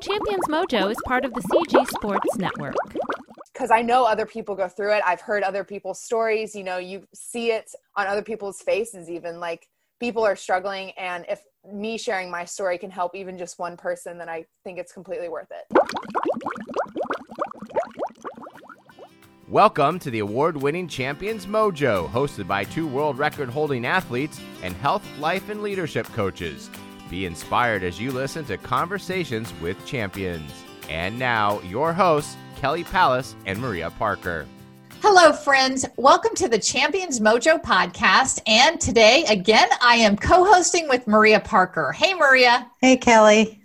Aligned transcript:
Champions 0.00 0.46
Mojo 0.48 0.90
is 0.90 0.96
part 1.04 1.26
of 1.26 1.34
the 1.34 1.42
CG 1.42 1.86
Sports 1.88 2.38
Network. 2.38 2.74
Because 3.52 3.70
I 3.70 3.82
know 3.82 4.06
other 4.06 4.24
people 4.24 4.54
go 4.54 4.66
through 4.66 4.94
it. 4.94 5.02
I've 5.04 5.20
heard 5.20 5.42
other 5.42 5.62
people's 5.62 6.00
stories. 6.00 6.54
You 6.54 6.64
know, 6.64 6.78
you 6.78 7.06
see 7.14 7.50
it 7.50 7.70
on 7.96 8.06
other 8.06 8.22
people's 8.22 8.62
faces, 8.62 9.10
even 9.10 9.40
like 9.40 9.68
people 9.98 10.24
are 10.24 10.36
struggling. 10.36 10.92
And 10.92 11.26
if 11.28 11.42
me 11.70 11.98
sharing 11.98 12.30
my 12.30 12.46
story 12.46 12.78
can 12.78 12.90
help 12.90 13.14
even 13.14 13.36
just 13.36 13.58
one 13.58 13.76
person, 13.76 14.16
then 14.16 14.30
I 14.30 14.46
think 14.64 14.78
it's 14.78 14.92
completely 14.92 15.28
worth 15.28 15.48
it. 15.50 15.66
Welcome 19.48 19.98
to 19.98 20.10
the 20.10 20.20
award 20.20 20.56
winning 20.56 20.88
Champions 20.88 21.44
Mojo, 21.44 22.08
hosted 22.08 22.48
by 22.48 22.64
two 22.64 22.86
world 22.86 23.18
record 23.18 23.50
holding 23.50 23.84
athletes 23.84 24.40
and 24.62 24.74
health, 24.76 25.04
life, 25.18 25.50
and 25.50 25.62
leadership 25.62 26.06
coaches. 26.14 26.70
Be 27.10 27.26
inspired 27.26 27.82
as 27.82 28.00
you 28.00 28.12
listen 28.12 28.44
to 28.44 28.56
conversations 28.56 29.52
with 29.60 29.84
champions. 29.84 30.52
And 30.88 31.18
now, 31.18 31.60
your 31.62 31.92
hosts, 31.92 32.36
Kelly 32.56 32.84
Palace 32.84 33.34
and 33.46 33.58
Maria 33.58 33.90
Parker. 33.90 34.46
Hello, 35.02 35.32
friends. 35.32 35.84
Welcome 35.96 36.36
to 36.36 36.48
the 36.48 36.58
Champions 36.58 37.18
Mojo 37.18 37.60
podcast. 37.60 38.40
And 38.46 38.80
today, 38.80 39.24
again, 39.28 39.68
I 39.82 39.96
am 39.96 40.16
co 40.16 40.44
hosting 40.44 40.88
with 40.88 41.08
Maria 41.08 41.40
Parker. 41.40 41.90
Hey, 41.90 42.14
Maria. 42.14 42.70
Hey, 42.80 42.96
Kelly. 42.96 43.60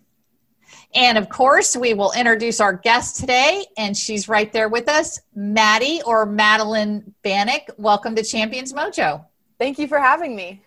And 0.95 1.15
of 1.15 1.29
course, 1.29 1.75
we 1.75 1.93
will 1.93 2.13
introduce 2.13 2.59
our 2.59 2.73
guest 2.73 3.17
today, 3.17 3.65
and 3.77 3.95
she's 3.95 4.27
right 4.27 4.51
there 4.51 4.69
with 4.69 4.89
us, 4.89 5.19
Maddie 5.35 6.01
or 6.03 6.25
Madeline 6.25 7.13
Banic. 7.21 7.69
Welcome 7.77 8.15
to 8.15 8.23
Champions 8.23 8.73
Mojo. 8.73 9.25
Thank 9.59 9.77
you 9.77 9.87
for 9.87 9.99
having 9.99 10.35
me. 10.35 10.63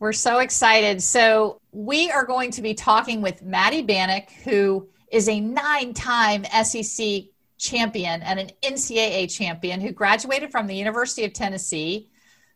We're 0.00 0.12
so 0.12 0.38
excited. 0.38 1.02
So, 1.02 1.60
we 1.78 2.10
are 2.10 2.24
going 2.24 2.50
to 2.50 2.60
be 2.60 2.74
talking 2.74 3.22
with 3.22 3.40
Maddie 3.40 3.82
Banic, 3.82 4.32
who 4.42 4.88
is 5.12 5.28
a 5.28 5.38
nine 5.38 5.94
time 5.94 6.44
SEC 6.64 7.26
champion 7.56 8.20
and 8.22 8.40
an 8.40 8.50
NCAA 8.64 9.32
champion 9.32 9.80
who 9.80 9.92
graduated 9.92 10.50
from 10.50 10.66
the 10.66 10.74
University 10.74 11.24
of 11.24 11.32
Tennessee. 11.32 12.10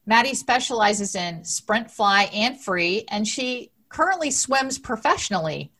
Maddie 0.06 0.34
specializes 0.34 1.14
in 1.14 1.44
sprint, 1.44 1.88
fly, 1.88 2.30
and 2.34 2.60
free, 2.60 3.04
and 3.10 3.28
she 3.28 3.70
currently 3.88 4.32
swims 4.32 4.76
professionally. 4.76 5.70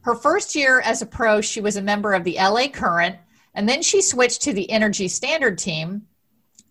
Her 0.00 0.14
first 0.14 0.54
year 0.54 0.80
as 0.80 1.02
a 1.02 1.06
pro, 1.06 1.42
she 1.42 1.60
was 1.60 1.76
a 1.76 1.82
member 1.82 2.14
of 2.14 2.24
the 2.24 2.36
LA 2.36 2.68
Current, 2.68 3.16
and 3.52 3.68
then 3.68 3.82
she 3.82 4.00
switched 4.00 4.40
to 4.42 4.54
the 4.54 4.70
Energy 4.70 5.08
Standard 5.08 5.58
team. 5.58 6.06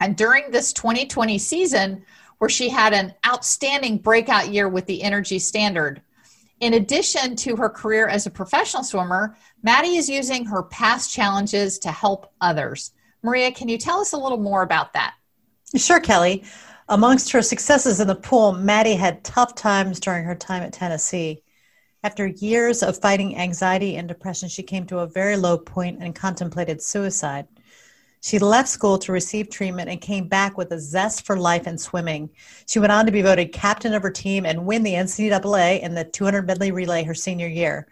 And 0.01 0.17
during 0.17 0.49
this 0.49 0.73
2020 0.73 1.37
season, 1.37 2.03
where 2.39 2.49
she 2.49 2.69
had 2.69 2.93
an 2.93 3.13
outstanding 3.25 3.99
breakout 3.99 4.49
year 4.49 4.67
with 4.67 4.87
the 4.87 5.03
Energy 5.03 5.37
Standard. 5.37 6.01
In 6.65 6.73
addition 6.73 7.35
to 7.35 7.55
her 7.57 7.69
career 7.69 8.07
as 8.07 8.25
a 8.25 8.31
professional 8.31 8.83
swimmer, 8.83 9.37
Maddie 9.61 9.97
is 9.97 10.09
using 10.09 10.45
her 10.45 10.63
past 10.63 11.13
challenges 11.13 11.77
to 11.77 11.91
help 11.91 12.33
others. 12.41 12.91
Maria, 13.21 13.51
can 13.51 13.69
you 13.69 13.77
tell 13.77 13.99
us 13.99 14.13
a 14.13 14.17
little 14.17 14.39
more 14.39 14.63
about 14.63 14.91
that? 14.93 15.13
Sure, 15.75 15.99
Kelly. 15.99 16.43
Amongst 16.89 17.31
her 17.33 17.43
successes 17.43 17.99
in 17.99 18.07
the 18.07 18.15
pool, 18.15 18.51
Maddie 18.51 18.95
had 18.95 19.23
tough 19.23 19.53
times 19.53 19.99
during 19.99 20.23
her 20.23 20.33
time 20.33 20.63
at 20.63 20.73
Tennessee. 20.73 21.43
After 22.03 22.25
years 22.25 22.81
of 22.81 22.99
fighting 22.99 23.37
anxiety 23.37 23.97
and 23.97 24.07
depression, 24.07 24.49
she 24.49 24.63
came 24.63 24.87
to 24.87 25.01
a 25.01 25.07
very 25.07 25.37
low 25.37 25.59
point 25.59 26.01
and 26.01 26.15
contemplated 26.15 26.81
suicide. 26.81 27.47
She 28.25 28.39
left 28.39 28.69
school 28.69 28.97
to 28.97 29.11
receive 29.11 29.51
treatment 29.51 29.87
and 29.87 30.01
came 30.01 30.27
back 30.27 30.57
with 30.57 30.71
a 30.71 30.79
zest 30.79 31.27
for 31.27 31.37
life 31.37 31.67
and 31.67 31.79
swimming. 31.79 32.31
She 32.65 32.79
went 32.79 32.91
on 32.91 33.05
to 33.05 33.11
be 33.11 33.21
voted 33.21 33.51
captain 33.51 33.93
of 33.93 34.01
her 34.01 34.09
team 34.09 34.47
and 34.47 34.65
win 34.65 34.81
the 34.81 34.93
NCAA 34.93 35.81
in 35.81 35.93
the 35.93 36.05
200 36.05 36.47
medley 36.47 36.71
relay 36.71 37.03
her 37.03 37.13
senior 37.13 37.47
year. 37.47 37.87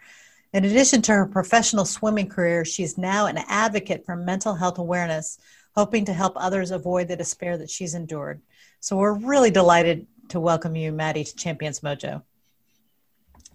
In 0.52 0.64
addition 0.64 1.02
to 1.02 1.12
her 1.12 1.26
professional 1.26 1.84
swimming 1.84 2.28
career, 2.28 2.64
she's 2.64 2.98
now 2.98 3.26
an 3.26 3.38
advocate 3.46 4.04
for 4.04 4.16
mental 4.16 4.56
health 4.56 4.78
awareness, 4.78 5.38
hoping 5.76 6.04
to 6.06 6.12
help 6.12 6.32
others 6.34 6.72
avoid 6.72 7.06
the 7.06 7.14
despair 7.14 7.56
that 7.58 7.70
she's 7.70 7.94
endured. 7.94 8.42
So 8.80 8.96
we're 8.96 9.12
really 9.12 9.52
delighted 9.52 10.08
to 10.30 10.40
welcome 10.40 10.74
you, 10.74 10.90
Maddie, 10.90 11.22
to 11.22 11.36
Champions 11.36 11.78
Mojo. 11.78 12.24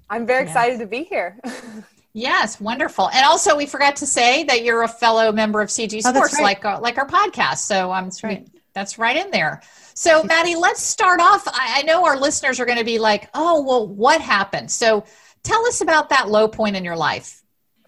I'm 0.09 0.25
very 0.25 0.45
yes. 0.45 0.51
excited 0.51 0.79
to 0.79 0.87
be 0.87 1.03
here. 1.03 1.41
Yes, 2.13 2.59
wonderful. 2.59 3.09
And 3.09 3.25
also, 3.25 3.55
we 3.55 3.65
forgot 3.65 3.95
to 3.97 4.05
say 4.05 4.43
that 4.45 4.63
you're 4.63 4.83
a 4.83 4.87
fellow 4.87 5.31
member 5.31 5.61
of 5.61 5.69
CG 5.69 6.01
oh, 6.05 6.11
Sports, 6.11 6.33
oh, 6.33 6.37
right. 6.37 6.43
like 6.43 6.65
uh, 6.65 6.79
like 6.81 6.97
our 6.97 7.07
podcast. 7.07 7.59
So 7.59 7.91
um, 7.91 8.05
that's 8.05 8.23
right. 8.23 8.47
That's 8.73 8.97
right 8.97 9.17
in 9.17 9.31
there. 9.31 9.61
So, 9.93 10.23
Maddie, 10.23 10.55
let's 10.55 10.81
start 10.81 11.19
off. 11.19 11.47
I, 11.47 11.79
I 11.79 11.81
know 11.83 12.05
our 12.05 12.17
listeners 12.17 12.59
are 12.59 12.65
going 12.65 12.77
to 12.77 12.85
be 12.85 12.99
like, 12.99 13.29
"Oh, 13.33 13.61
well, 13.61 13.87
what 13.87 14.21
happened?" 14.21 14.71
So, 14.71 15.03
tell 15.43 15.65
us 15.67 15.81
about 15.81 16.09
that 16.09 16.29
low 16.29 16.47
point 16.47 16.75
in 16.75 16.83
your 16.83 16.95
life. 16.95 17.43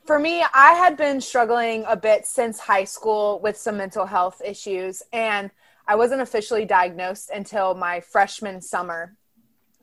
For 0.06 0.20
me, 0.20 0.44
I 0.54 0.74
had 0.74 0.98
been 0.98 1.22
struggling 1.22 1.86
a 1.88 1.96
bit 1.96 2.26
since 2.26 2.60
high 2.60 2.84
school 2.84 3.40
with 3.42 3.58
some 3.58 3.78
mental 3.78 4.06
health 4.06 4.42
issues, 4.44 5.02
and 5.14 5.50
I 5.88 5.96
wasn't 5.96 6.22
officially 6.22 6.66
diagnosed 6.66 7.32
until 7.34 7.74
my 7.74 8.02
freshman 8.02 8.62
summer 8.62 9.16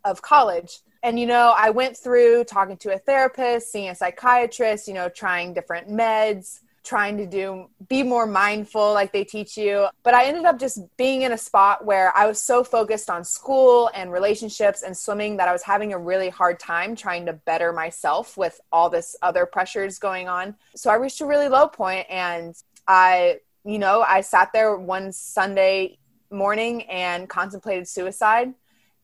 of 0.05 0.22
college 0.22 0.81
and 1.03 1.19
you 1.19 1.26
know 1.26 1.54
i 1.56 1.70
went 1.70 1.97
through 1.97 2.44
talking 2.44 2.76
to 2.76 2.92
a 2.92 2.98
therapist 2.98 3.72
seeing 3.72 3.88
a 3.88 3.94
psychiatrist 3.94 4.88
you 4.88 4.94
know 4.94 5.09
trying 5.09 5.54
different 5.54 5.88
meds 5.88 6.60
trying 6.88 7.19
to 7.19 7.26
do 7.26 7.69
be 7.88 8.03
more 8.03 8.26
mindful 8.26 8.94
like 8.94 9.12
they 9.12 9.22
teach 9.22 9.58
you. 9.58 9.87
But 10.03 10.14
i 10.14 10.25
ended 10.25 10.47
up 10.47 10.58
just 10.58 10.81
being 10.97 11.22
in 11.22 11.32
a 11.32 11.38
spot 11.38 11.84
where 11.84 12.16
i 12.16 12.26
was 12.26 12.41
so 12.41 12.64
focused 12.64 13.10
on 13.10 13.25
school 13.25 13.91
and 13.94 14.10
relationships 14.10 14.82
and 14.82 14.97
swimming 14.97 15.37
that 15.37 15.48
i 15.48 15.53
was 15.53 15.62
having 15.62 15.92
a 15.92 15.98
really 15.98 16.31
hard 16.31 16.58
time 16.58 16.97
trying 16.97 17.26
to 17.26 17.34
better 17.34 17.72
myself 17.72 18.38
with 18.38 18.58
all 18.72 18.88
this 18.88 19.14
other 19.20 19.44
pressures 19.44 19.98
going 19.98 20.28
on. 20.28 20.54
So 20.75 20.91
i 20.91 20.94
reached 20.94 21.20
a 21.20 21.26
really 21.26 21.48
low 21.48 21.69
point 21.69 22.06
and 22.08 22.54
i 22.87 23.38
you 23.64 23.78
know 23.78 24.03
i 24.08 24.22
sat 24.22 24.50
there 24.54 24.75
one 24.76 25.12
sunday 25.12 25.98
morning 26.31 26.82
and 26.84 27.28
contemplated 27.28 27.87
suicide 27.87 28.54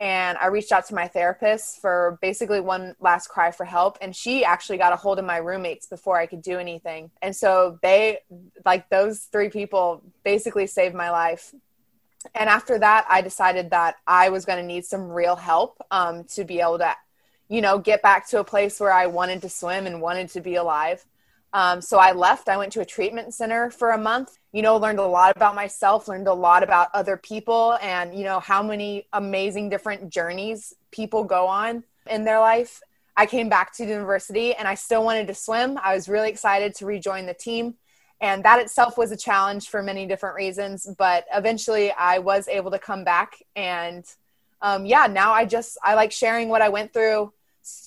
and 0.05 0.37
I 0.37 0.49
reached 0.49 0.71
out 0.71 0.87
to 0.89 0.95
my 0.95 1.09
therapist 1.09 1.81
for 1.81 2.19
basically 2.21 2.61
one 2.61 2.95
last 3.01 3.29
cry 3.29 3.51
for 3.51 3.65
help. 3.65 3.97
And 4.03 4.15
she 4.15 4.45
actually 4.45 4.77
got 4.77 4.93
a 4.93 4.97
hold 4.97 5.19
of 5.19 5.25
my 5.25 5.39
roommates 5.39 5.87
before 5.87 6.19
I 6.19 6.27
could 6.27 6.43
do 6.43 6.59
anything. 6.59 7.11
And 7.23 7.35
so 7.35 7.79
they, 7.81 8.19
like 8.67 8.91
those 8.91 9.21
three 9.21 9.49
people, 9.49 10.03
basically 10.23 10.67
saved 10.67 10.95
my 10.95 11.11
life. 11.11 11.55
And 12.35 12.51
after 12.51 12.79
that, 12.79 13.07
I 13.09 13.23
decided 13.23 13.71
that 13.71 13.95
I 14.07 14.29
was 14.29 14.45
going 14.45 14.59
to 14.59 14.67
need 14.67 14.85
some 14.85 15.09
real 15.09 15.37
help 15.37 15.83
um, 15.91 16.25
to 16.35 16.45
be 16.45 16.61
able 16.61 16.81
to, 16.81 16.95
you 17.49 17.63
know, 17.63 17.79
get 17.79 18.03
back 18.03 18.29
to 18.29 18.41
a 18.41 18.45
place 18.45 18.79
where 18.79 18.93
I 18.93 19.07
wanted 19.07 19.41
to 19.41 19.49
swim 19.49 19.87
and 19.87 20.03
wanted 20.03 20.29
to 20.31 20.43
be 20.43 20.57
alive. 20.57 21.03
Um, 21.55 21.81
so 21.81 21.99
I 21.99 22.13
left. 22.13 22.49
I 22.49 22.57
went 22.57 22.73
to 22.73 22.81
a 22.81 22.85
treatment 22.85 23.33
center 23.33 23.71
for 23.71 23.93
a 23.93 23.99
month. 23.99 24.37
You 24.53 24.61
know, 24.61 24.77
learned 24.77 24.99
a 24.99 25.07
lot 25.07 25.35
about 25.37 25.55
myself, 25.55 26.09
learned 26.09 26.27
a 26.27 26.35
lot 26.35 26.65
about 26.65 26.89
other 26.93 27.17
people, 27.17 27.79
and 27.81 28.13
you 28.15 28.25
know 28.25 28.41
how 28.41 28.63
many 28.63 29.07
amazing 29.13 29.71
different 29.71 30.11
journeys 30.11 30.75
people 30.91 31.25
go 31.25 31.47
on 31.47 31.85
in 32.11 32.25
their 32.25 32.41
life. 32.41 32.83
I 33.17 33.27
came 33.27 33.49
back 33.49 33.73
to 33.75 33.85
the 33.85 33.93
university 33.93 34.55
and 34.55 34.67
I 34.67 34.75
still 34.75 35.05
wanted 35.05 35.29
to 35.29 35.35
swim. 35.35 35.79
I 35.83 35.95
was 35.95 36.09
really 36.09 36.29
excited 36.29 36.75
to 36.77 36.87
rejoin 36.87 37.27
the 37.27 37.35
team. 37.35 37.75
And 38.21 38.45
that 38.45 38.61
itself 38.61 38.97
was 38.97 39.13
a 39.13 39.17
challenge 39.17 39.69
for 39.69 39.83
many 39.83 40.07
different 40.07 40.35
reasons. 40.35 40.89
But 40.99 41.25
eventually 41.33 41.93
I 41.93 42.19
was 42.19 42.49
able 42.49 42.73
to 42.73 42.79
come 42.79 43.05
back. 43.05 43.41
And 43.55 44.05
um, 44.61 44.87
yeah, 44.87 45.07
now 45.07 45.33
I 45.33 45.45
just, 45.45 45.79
I 45.85 45.95
like 45.95 46.11
sharing 46.11 46.49
what 46.49 46.63
I 46.63 46.71
went 46.71 46.93
through 46.93 47.33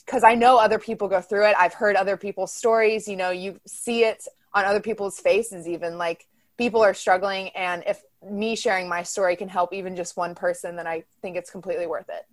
because 0.06 0.24
I 0.24 0.36
know 0.36 0.58
other 0.58 0.80
people 0.80 1.08
go 1.08 1.22
through 1.22 1.48
it. 1.48 1.56
I've 1.58 1.74
heard 1.74 1.96
other 1.96 2.18
people's 2.18 2.54
stories. 2.54 3.08
You 3.08 3.16
know, 3.16 3.30
you 3.30 3.60
see 3.66 4.04
it 4.04 4.28
on 4.54 4.66
other 4.66 4.80
people's 4.80 5.20
faces, 5.20 5.68
even 5.68 5.98
like 5.98 6.28
people 6.58 6.82
are 6.82 6.94
struggling. 6.94 7.50
And 7.50 7.84
if 7.86 8.02
me 8.28 8.56
sharing 8.56 8.90
my 8.90 9.04
story 9.04 9.36
can 9.36 9.48
help 9.48 9.74
even 9.74 9.96
just 9.96 10.18
one 10.18 10.36
person, 10.36 10.76
then 10.76 10.88
I 10.88 11.04
think 11.22 11.38
it's 11.38 11.52
completely 11.52 11.88
worth 11.88 12.10
it. 12.10 12.26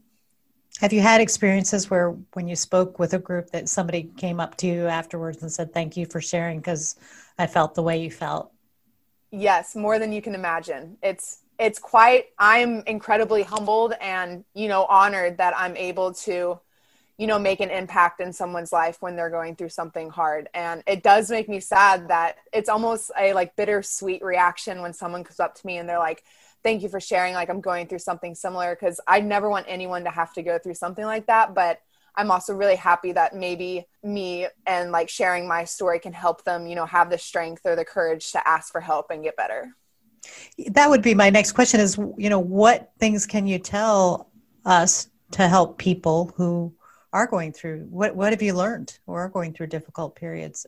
Have 0.81 0.93
you 0.93 1.01
had 1.01 1.21
experiences 1.21 1.89
where, 1.89 2.11
when 2.33 2.49
you 2.49 2.57
spoke 2.57 2.99
with 2.99 3.15
a 3.15 3.19
group, 3.19 3.51
that 3.51 3.69
somebody 3.69 4.11
came 4.17 4.41
up 4.41 4.57
to 4.57 4.67
you 4.67 4.87
afterwards 4.87 5.41
and 5.43 5.53
said, 5.53 5.73
Thank 5.73 5.97
you 5.97 6.05
for 6.05 6.21
sharing 6.21 6.59
because 6.59 6.97
I 7.39 7.47
felt 7.47 7.75
the 7.75 7.83
way 7.83 8.03
you 8.03 8.11
felt? 8.11 8.51
Yes, 9.31 9.77
more 9.77 10.01
than 10.01 10.13
you 10.13 10.21
can 10.21 10.35
imagine. 10.35 10.97
It's 11.01 11.45
it's 11.59 11.79
quite 11.79 12.27
i'm 12.39 12.83
incredibly 12.87 13.43
humbled 13.43 13.95
and 14.01 14.45
you 14.55 14.69
know 14.69 14.85
honored 14.87 15.39
that 15.39 15.55
i'm 15.57 15.77
able 15.77 16.13
to 16.13 16.59
you 17.19 17.27
know 17.27 17.39
make 17.39 17.61
an 17.61 17.71
impact 17.71 18.21
in 18.21 18.33
someone's 18.33 18.73
life 18.73 18.97
when 19.01 19.15
they're 19.17 19.31
going 19.31 19.55
through 19.55 19.69
something 19.69 20.11
hard. 20.11 20.49
And 20.55 20.83
it 20.87 21.03
does 21.03 21.31
make 21.31 21.49
me 21.49 21.61
sad 21.61 22.09
that 22.09 22.37
it's 22.53 22.69
almost 22.69 23.11
a 23.19 23.33
like 23.33 23.57
bittersweet 23.57 24.23
reaction 24.23 24.83
when 24.83 24.93
someone 24.93 25.25
comes 25.25 25.41
up 25.41 25.55
to 25.57 25.67
me 25.67 25.79
and 25.79 25.89
they're 25.89 25.99
like 25.99 26.25
thank 26.63 26.83
you 26.83 26.89
for 26.89 26.99
sharing 26.99 27.35
like 27.35 27.51
i'm 27.51 27.61
going 27.61 27.87
through 27.87 27.99
something 27.99 28.35
similar. 28.35 28.75
Because 28.75 29.01
i 29.07 29.21
never 29.21 29.49
want 29.49 29.67
anyone 29.69 30.05
to 30.05 30.11
have 30.11 30.33
to 30.35 30.43
go 30.43 30.59
through 30.59 30.75
something 30.75 31.05
like 31.05 31.27
that 31.27 31.55
but 31.55 31.81
i'm 32.17 32.31
also 32.31 32.55
really 32.55 32.77
happy 32.77 33.13
that 33.13 33.35
maybe 33.35 33.87
me 34.03 34.47
and 34.67 34.91
like 34.91 35.09
sharing 35.09 35.47
my 35.47 35.65
story 35.65 35.99
can 35.99 36.13
help 36.13 36.43
them 36.45 36.67
you 36.67 36.75
know 36.75 36.87
have 36.87 37.11
the 37.11 37.19
strength 37.19 37.63
or 37.65 37.77
the 37.77 37.85
courage 37.85 38.33
to 38.33 38.49
ask 38.49 38.73
for 38.73 38.81
help 38.81 39.11
and 39.11 39.23
get 39.23 39.37
better. 39.37 39.69
That 40.69 40.89
would 40.89 41.03
be 41.03 41.15
my 41.15 41.31
next 41.31 41.53
question 41.53 41.81
is 41.81 41.97
you 42.17 42.31
know 42.31 42.41
what 42.41 42.91
things 42.99 43.27
can 43.27 43.47
you 43.47 43.59
tell 43.59 44.31
us 44.65 45.09
to 45.33 45.49
help 45.49 45.79
people 45.79 46.33
who 46.37 46.75
are 47.15 47.27
going 47.27 47.53
through 47.53 47.87
what 47.89 48.15
what 48.15 48.33
have 48.33 48.43
you 48.43 48.53
learned 48.53 48.99
or 49.07 49.23
are 49.23 49.31
going 49.31 49.55
through 49.55 49.67
difficult 49.67 50.15
periods 50.15 50.67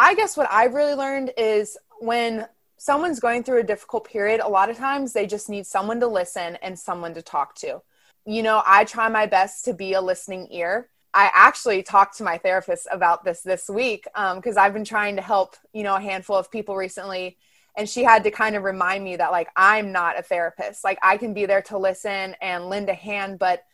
I 0.00 0.14
guess 0.14 0.36
what 0.36 0.48
I've 0.50 0.74
really 0.74 0.94
learned 0.94 1.32
is 1.36 1.76
when 1.98 2.46
someone's 2.76 3.18
going 3.18 3.42
through 3.42 3.58
a 3.58 3.64
difficult 3.64 4.08
period, 4.08 4.40
a 4.40 4.48
lot 4.48 4.70
of 4.70 4.76
times 4.76 5.12
they 5.12 5.26
just 5.26 5.50
need 5.50 5.66
someone 5.66 5.98
to 5.98 6.06
listen 6.06 6.56
and 6.62 6.78
someone 6.78 7.14
to 7.14 7.22
talk 7.22 7.56
to. 7.56 7.82
You 8.24 8.44
know, 8.44 8.62
I 8.64 8.84
try 8.84 9.08
my 9.08 9.26
best 9.26 9.64
to 9.64 9.74
be 9.74 9.94
a 9.94 10.00
listening 10.00 10.46
ear. 10.52 10.88
I 11.12 11.30
actually 11.34 11.82
talked 11.82 12.16
to 12.18 12.22
my 12.22 12.38
therapist 12.38 12.86
about 12.92 13.24
this 13.24 13.40
this 13.40 13.68
week 13.68 14.04
because 14.14 14.56
um, 14.56 14.62
I've 14.62 14.72
been 14.72 14.84
trying 14.84 15.16
to 15.16 15.22
help, 15.22 15.56
you 15.72 15.82
know, 15.82 15.96
a 15.96 16.00
handful 16.00 16.36
of 16.36 16.50
people 16.50 16.76
recently. 16.76 17.36
And 17.76 17.88
she 17.88 18.04
had 18.04 18.22
to 18.24 18.30
kind 18.30 18.54
of 18.54 18.62
remind 18.62 19.02
me 19.02 19.16
that, 19.16 19.32
like, 19.32 19.48
I'm 19.56 19.90
not 19.90 20.18
a 20.18 20.22
therapist. 20.22 20.84
Like, 20.84 20.98
I 21.02 21.16
can 21.16 21.32
be 21.32 21.46
there 21.46 21.62
to 21.62 21.78
listen 21.78 22.36
and 22.40 22.68
lend 22.68 22.88
a 22.88 22.94
hand, 22.94 23.38
but 23.38 23.64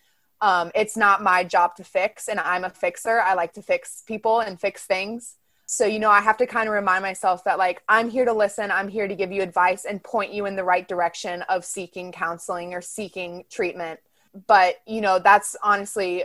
um, 0.40 0.70
it's 0.74 0.96
not 0.96 1.22
my 1.22 1.44
job 1.44 1.76
to 1.76 1.84
fix. 1.84 2.28
And 2.28 2.40
I'm 2.40 2.64
a 2.64 2.70
fixer. 2.70 3.20
I 3.20 3.34
like 3.34 3.52
to 3.54 3.62
fix 3.62 4.02
people 4.06 4.40
and 4.40 4.60
fix 4.60 4.84
things. 4.84 5.36
So, 5.66 5.86
you 5.86 5.98
know, 5.98 6.10
I 6.10 6.20
have 6.20 6.36
to 6.38 6.46
kind 6.46 6.68
of 6.68 6.74
remind 6.74 7.02
myself 7.02 7.44
that, 7.44 7.56
like, 7.56 7.82
I'm 7.88 8.10
here 8.10 8.26
to 8.26 8.34
listen, 8.34 8.70
I'm 8.70 8.88
here 8.88 9.08
to 9.08 9.14
give 9.14 9.32
you 9.32 9.40
advice 9.40 9.86
and 9.86 10.02
point 10.02 10.32
you 10.32 10.44
in 10.44 10.56
the 10.56 10.64
right 10.64 10.86
direction 10.86 11.40
of 11.48 11.64
seeking 11.64 12.12
counseling 12.12 12.74
or 12.74 12.82
seeking 12.82 13.44
treatment. 13.48 13.98
But, 14.46 14.82
you 14.86 15.00
know, 15.00 15.18
that's 15.18 15.56
honestly, 15.62 16.24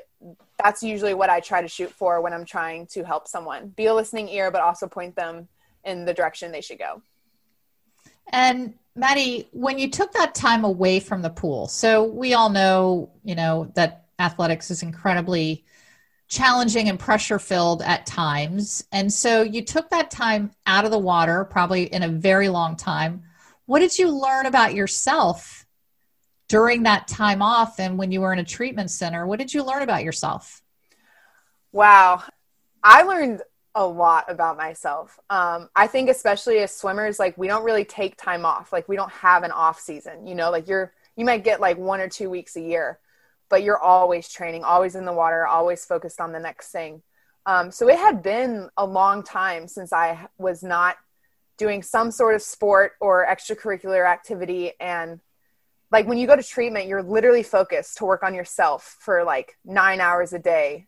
that's 0.62 0.84
usually 0.84 1.14
what 1.14 1.30
I 1.30 1.40
try 1.40 1.62
to 1.62 1.70
shoot 1.70 1.92
for 1.92 2.20
when 2.22 2.34
I'm 2.34 2.44
trying 2.44 2.88
to 2.88 3.04
help 3.04 3.30
someone 3.30 3.70
be 3.70 3.86
a 3.86 3.94
listening 3.94 4.28
ear, 4.28 4.52
but 4.52 4.62
also 4.62 4.88
point 4.88 5.16
them 5.16 5.48
in 5.86 6.04
the 6.04 6.14
direction 6.14 6.52
they 6.52 6.60
should 6.60 6.80
go. 6.80 7.02
And 8.30 8.76
Maddie, 8.96 9.48
when 9.52 9.80
you 9.80 9.90
took 9.90 10.12
that 10.14 10.36
time 10.36 10.64
away 10.64 11.00
from 11.00 11.22
the 11.22 11.30
pool, 11.30 11.68
so 11.68 12.04
we 12.04 12.34
all 12.34 12.50
know, 12.50 13.12
you 13.24 13.36
know, 13.36 13.72
that 13.76 14.06
athletics 14.20 14.72
is 14.72 14.84
incredibly 14.84 15.64
challenging 16.28 16.90
and 16.90 17.00
pressure 17.00 17.40
filled 17.40 17.82
at 17.82 18.06
times. 18.06 18.84
And 18.92 19.12
so 19.12 19.42
you 19.42 19.64
took 19.64 19.90
that 19.90 20.12
time 20.12 20.52
out 20.66 20.86
of 20.86 20.92
the 20.92 21.00
water, 21.00 21.44
probably 21.46 21.84
in 21.84 22.04
a 22.04 22.08
very 22.08 22.50
long 22.50 22.76
time. 22.76 23.24
What 23.66 23.80
did 23.80 23.98
you 23.98 24.10
learn 24.10 24.46
about 24.46 24.76
yourself 24.76 25.66
during 26.48 26.84
that 26.84 27.08
time 27.08 27.42
off 27.42 27.80
and 27.80 27.98
when 27.98 28.12
you 28.12 28.22
were 28.22 28.34
in 28.34 28.40
a 28.40 28.44
treatment 28.44 28.92
center? 28.92 29.26
What 29.26 29.40
did 29.40 29.54
you 29.54 29.64
learn 29.64 29.82
about 29.82 30.04
yourself? 30.04 30.62
Wow. 31.72 32.24
I 32.84 33.04
learned 33.04 33.42
a 33.76 33.86
lot 33.86 34.26
about 34.28 34.58
myself. 34.58 35.20
Um, 35.30 35.70
I 35.76 35.88
think, 35.88 36.10
especially 36.10 36.60
as 36.60 36.76
swimmers, 36.76 37.20
like 37.20 37.38
we 37.38 37.48
don't 37.48 37.64
really 37.64 37.86
take 37.86 38.18
time 38.18 38.46
off. 38.46 38.74
Like 38.74 38.90
we 38.90 38.96
don't 38.96 39.12
have 39.12 39.44
an 39.44 39.52
off 39.52 39.80
season, 39.80 40.28
you 40.28 40.36
know, 40.36 40.52
like 40.52 40.68
you're, 40.68 40.94
you 41.16 41.26
might 41.26 41.44
get 41.44 41.60
like 41.62 41.78
one 41.78 42.00
or 42.00 42.10
two 42.10 42.30
weeks 42.30 42.56
a 42.56 42.62
year 42.62 43.00
but 43.50 43.64
you're 43.64 43.80
always 43.80 44.30
training, 44.30 44.64
always 44.64 44.96
in 44.96 45.06
the 45.06 45.14
water, 45.14 45.46
always 45.46 45.84
focused 45.84 46.22
on 46.22 46.32
the 46.32 46.40
next 46.40 46.72
thing. 46.72 47.02
Um, 47.46 47.72
so 47.72 47.90
it 47.90 47.98
had 47.98 48.22
been 48.22 48.70
a 48.78 48.86
long 48.86 49.24
time 49.24 49.68
since 49.68 49.92
I 49.92 50.28
was 50.38 50.64
not 50.64 50.98
doing 51.58 51.82
some 51.82 52.12
sort 52.12 52.36
of 52.36 52.42
sport 52.42 52.94
or 53.02 53.26
extracurricular 53.26 54.08
activity. 54.08 54.74
And 54.80 55.20
like 55.92 56.08
when 56.08 56.20
you 56.20 56.28
go 56.28 56.36
to 56.36 56.44
treatment, 56.44 56.88
you're 56.88 57.04
literally 57.04 57.44
focused 57.44 57.98
to 57.98 58.06
work 58.06 58.24
on 58.24 58.36
yourself 58.36 58.98
for 59.00 59.24
like 59.24 59.58
nine 59.66 60.00
hours 60.00 60.32
a 60.32 60.40
day, 60.40 60.88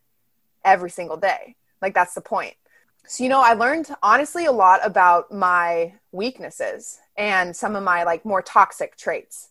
every 0.64 0.90
single 0.90 1.16
day. 1.16 1.56
Like 1.82 1.94
that's 1.94 2.14
the 2.14 2.20
point. 2.20 2.54
So, 3.06 3.24
you 3.24 3.30
know, 3.30 3.40
I 3.40 3.54
learned 3.54 3.88
honestly 4.02 4.46
a 4.46 4.52
lot 4.52 4.80
about 4.84 5.32
my 5.32 5.94
weaknesses 6.12 6.98
and 7.16 7.54
some 7.54 7.76
of 7.76 7.82
my 7.82 8.04
like 8.04 8.24
more 8.24 8.42
toxic 8.42 8.96
traits 8.96 9.48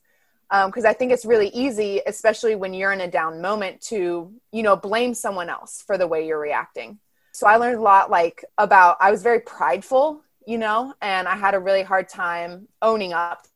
because 0.49 0.83
um, 0.83 0.89
I 0.89 0.93
think 0.93 1.11
it's 1.11 1.25
really 1.25 1.47
easy, 1.49 2.01
especially 2.05 2.55
when 2.55 2.73
you're 2.73 2.91
in 2.91 3.01
a 3.01 3.07
down 3.07 3.41
moment, 3.41 3.81
to 3.83 4.33
you 4.51 4.63
know 4.63 4.75
blame 4.75 5.13
someone 5.13 5.49
else 5.49 5.81
for 5.85 5.97
the 5.97 6.07
way 6.07 6.27
you're 6.27 6.39
reacting. 6.39 6.99
So 7.31 7.47
I 7.47 7.55
learned 7.55 7.77
a 7.77 7.81
lot, 7.81 8.11
like 8.11 8.43
about 8.57 8.97
I 8.99 9.11
was 9.11 9.23
very 9.23 9.39
prideful, 9.39 10.21
you 10.45 10.57
know, 10.57 10.93
and 11.01 11.27
I 11.27 11.35
had 11.37 11.53
a 11.53 11.59
really 11.59 11.83
hard 11.83 12.09
time 12.09 12.67
owning 12.81 13.13
up 13.13 13.47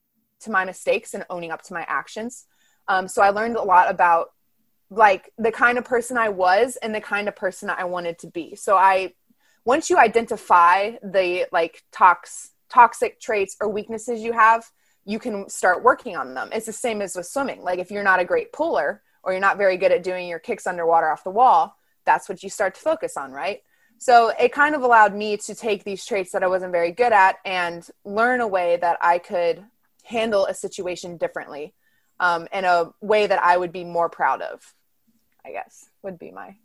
to 0.42 0.51
my 0.51 0.63
mistakes 0.63 1.13
and 1.13 1.25
owning 1.30 1.51
up 1.51 1.63
to 1.63 1.74
my 1.74 1.86
actions. 1.88 2.45
Um, 2.88 3.09
so 3.09 3.21
I 3.21 3.31
learned 3.31 3.57
a 3.57 3.63
lot 3.63 3.89
about 3.89 4.30
like 4.89 5.31
the 5.38 5.51
kind 5.51 5.77
of 5.77 5.83
person 5.83 6.18
I 6.18 6.30
was 6.30 6.77
and 6.77 6.95
the 6.95 7.01
kind 7.01 7.27
of 7.27 7.36
person 7.36 7.69
I 7.69 7.83
wanted 7.86 8.19
to 8.19 8.27
be. 8.27 8.56
So 8.56 8.77
I 8.77 9.13
once 9.65 9.89
you 9.89 9.97
identify 9.97 10.91
the 11.03 11.47
like 11.51 11.83
tox 11.91 12.51
toxic 12.69 13.19
traits 13.19 13.56
or 13.59 13.67
weaknesses 13.69 14.21
you 14.21 14.31
have 14.31 14.65
you 15.06 15.19
can 15.19 15.47
start 15.47 15.83
working 15.83 16.17
on 16.17 16.33
them. 16.33 16.50
It's 16.51 16.65
the 16.65 16.73
same 16.73 17.01
as 17.01 17.15
with 17.15 17.27
swimming. 17.27 17.62
Like 17.62 17.79
if 17.79 17.91
you're 17.91 18.03
not 18.03 18.19
a 18.19 18.25
great 18.25 18.51
puller 18.51 19.03
or 19.23 19.31
you're 19.31 19.41
not 19.41 19.57
very 19.57 19.77
good 19.77 19.91
at 19.91 20.03
doing 20.03 20.27
your 20.27 20.39
kicks 20.39 20.67
underwater 20.67 21.09
off 21.09 21.23
the 21.23 21.29
wall, 21.29 21.77
that's 22.06 22.27
what 22.27 22.44
you 22.44 22.50
start 22.50 22.75
to 22.75 22.81
focus 22.81 23.15
on, 23.15 23.31
right? 23.31 23.62
So 23.97 24.33
it 24.39 24.51
kind 24.51 24.75
of 24.75 24.81
allowed 24.81 25.15
me 25.15 25.38
to 25.38 25.56
take 25.56 25.83
these 25.83 26.06
traits 26.06 26.31
that 26.31 26.44
I 26.44 26.47
wasn't 26.47 26.71
very 26.71 26.91
good 26.91 27.13
at 27.13 27.38
and 27.45 27.88
learn 28.03 28.41
a 28.41 28.47
way 28.47 28.77
that 28.81 28.97
I 29.01 29.19
could 29.19 29.63
handle 30.03 30.45
a 30.47 30.53
situation 30.53 31.18
differently 31.18 31.73
um, 32.19 32.47
in 32.51 32.65
a 32.65 32.91
way 33.01 33.27
that 33.27 33.41
I 33.41 33.57
would 33.57 33.71
be 33.71 33.83
more 33.83 34.09
proud 34.09 34.41
of, 34.41 34.73
I 35.45 35.51
guess, 35.51 35.89
would 36.03 36.19
be 36.19 36.31
my 36.31 36.56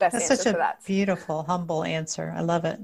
best 0.00 0.14
That's 0.14 0.30
answer 0.30 0.42
such 0.42 0.54
a 0.54 0.58
that. 0.58 0.84
beautiful, 0.84 1.44
humble 1.44 1.84
answer. 1.84 2.32
I 2.36 2.40
love 2.40 2.64
it. 2.64 2.80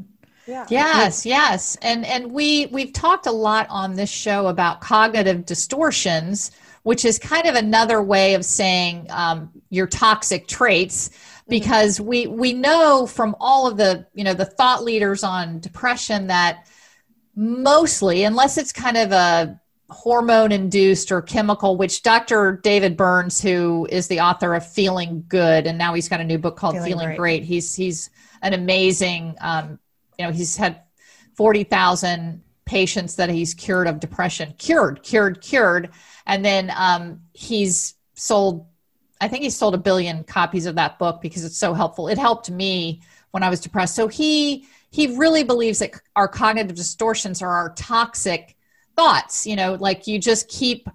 Yeah. 0.46 0.66
Yes, 0.70 1.26
yes. 1.26 1.76
And 1.82 2.06
and 2.06 2.30
we 2.30 2.66
we've 2.66 2.92
talked 2.92 3.26
a 3.26 3.32
lot 3.32 3.66
on 3.68 3.96
this 3.96 4.10
show 4.10 4.46
about 4.46 4.80
cognitive 4.80 5.44
distortions, 5.44 6.52
which 6.84 7.04
is 7.04 7.18
kind 7.18 7.46
of 7.46 7.56
another 7.56 8.00
way 8.00 8.34
of 8.34 8.44
saying 8.44 9.08
um, 9.10 9.50
your 9.70 9.88
toxic 9.88 10.46
traits 10.46 11.08
mm-hmm. 11.08 11.50
because 11.50 12.00
we 12.00 12.28
we 12.28 12.52
know 12.52 13.06
from 13.06 13.34
all 13.40 13.66
of 13.66 13.76
the 13.76 14.06
you 14.14 14.22
know 14.22 14.34
the 14.34 14.44
thought 14.44 14.84
leaders 14.84 15.24
on 15.24 15.58
depression 15.58 16.28
that 16.28 16.68
mostly 17.34 18.22
unless 18.22 18.56
it's 18.56 18.72
kind 18.72 18.96
of 18.96 19.10
a 19.10 19.60
hormone 19.88 20.50
induced 20.50 21.12
or 21.12 21.22
chemical 21.22 21.76
which 21.76 22.02
dr 22.02 22.60
david 22.64 22.96
burns 22.96 23.40
who 23.40 23.86
is 23.90 24.08
the 24.08 24.18
author 24.18 24.54
of 24.54 24.68
feeling 24.68 25.24
good 25.28 25.66
and 25.66 25.78
now 25.78 25.94
he's 25.94 26.08
got 26.08 26.20
a 26.20 26.24
new 26.24 26.38
book 26.38 26.56
called 26.56 26.74
feeling, 26.74 26.90
feeling 26.90 27.06
great. 27.08 27.16
great. 27.16 27.42
he's 27.44 27.74
he's 27.74 28.10
an 28.42 28.52
amazing 28.52 29.36
um, 29.40 29.78
you 30.18 30.24
know 30.24 30.32
he's 30.32 30.56
had 30.56 30.82
40,000 31.36 32.42
patients 32.64 33.14
that 33.16 33.30
he's 33.30 33.54
cured 33.54 33.86
of 33.86 34.00
depression 34.00 34.54
cured 34.58 35.02
cured 35.04 35.40
cured 35.40 35.90
and 36.26 36.44
then 36.44 36.72
um, 36.76 37.20
he's 37.32 37.94
sold 38.14 38.66
i 39.20 39.28
think 39.28 39.44
he's 39.44 39.56
sold 39.56 39.74
a 39.74 39.78
billion 39.78 40.24
copies 40.24 40.66
of 40.66 40.74
that 40.74 40.98
book 40.98 41.20
because 41.20 41.44
it's 41.44 41.58
so 41.58 41.74
helpful 41.74 42.08
it 42.08 42.18
helped 42.18 42.50
me 42.50 43.00
when 43.30 43.44
i 43.44 43.48
was 43.48 43.60
depressed 43.60 43.94
so 43.94 44.08
he 44.08 44.66
he 44.90 45.16
really 45.16 45.44
believes 45.44 45.78
that 45.78 45.92
our 46.16 46.26
cognitive 46.26 46.74
distortions 46.74 47.40
are 47.40 47.50
our 47.50 47.72
toxic 47.74 48.55
thoughts 48.96 49.46
you 49.46 49.54
know 49.54 49.74
like 49.74 50.06
you 50.06 50.18
just 50.18 50.48
keep 50.48 50.88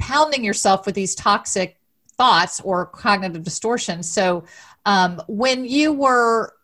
pounding 0.00 0.44
yourself 0.44 0.86
with 0.86 0.94
these 0.94 1.14
toxic 1.14 1.80
thoughts 2.20 2.60
or 2.60 2.84
cognitive 2.84 3.42
distortions. 3.42 4.10
So 4.10 4.44
um, 4.84 5.22
when 5.28 5.64
you 5.64 5.92
were 5.92 6.54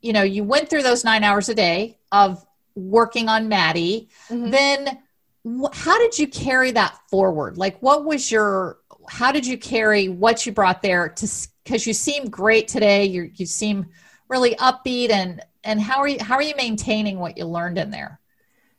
you 0.00 0.12
know 0.12 0.22
you 0.22 0.44
went 0.44 0.68
through 0.68 0.82
those 0.82 1.04
nine 1.04 1.24
hours 1.24 1.48
a 1.48 1.54
day 1.54 1.98
of 2.10 2.44
working 2.74 3.28
on 3.28 3.48
maddie 3.48 4.08
mm-hmm. 4.28 4.50
then 4.50 4.98
wh- 5.44 5.74
how 5.74 5.98
did 5.98 6.18
you 6.18 6.26
carry 6.26 6.70
that 6.72 6.98
forward? 7.08 7.56
Like 7.56 7.80
what 7.80 8.04
was 8.04 8.30
your 8.30 8.78
how 9.08 9.32
did 9.32 9.46
you 9.46 9.58
carry 9.58 10.08
what 10.08 10.46
you 10.46 10.52
brought 10.52 10.82
there 10.82 11.08
to 11.08 11.28
because 11.64 11.86
you 11.86 11.94
seem 11.94 12.28
great 12.28 12.68
today. 12.68 13.04
You 13.04 13.30
you 13.34 13.46
seem 13.46 13.86
really 14.28 14.54
upbeat 14.56 15.10
and 15.10 15.40
and 15.64 15.80
how 15.80 15.98
are 15.98 16.08
you 16.08 16.18
how 16.20 16.34
are 16.34 16.42
you 16.42 16.54
maintaining 16.56 17.18
what 17.18 17.38
you 17.38 17.44
learned 17.44 17.78
in 17.78 17.90
there? 17.90 18.20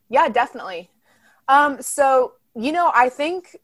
Yeah 0.09 0.29
definitely 0.29 0.89
um 1.47 1.81
so 1.81 2.33
you 2.55 2.71
know 2.71 2.91
i 2.93 3.09
think 3.09 3.57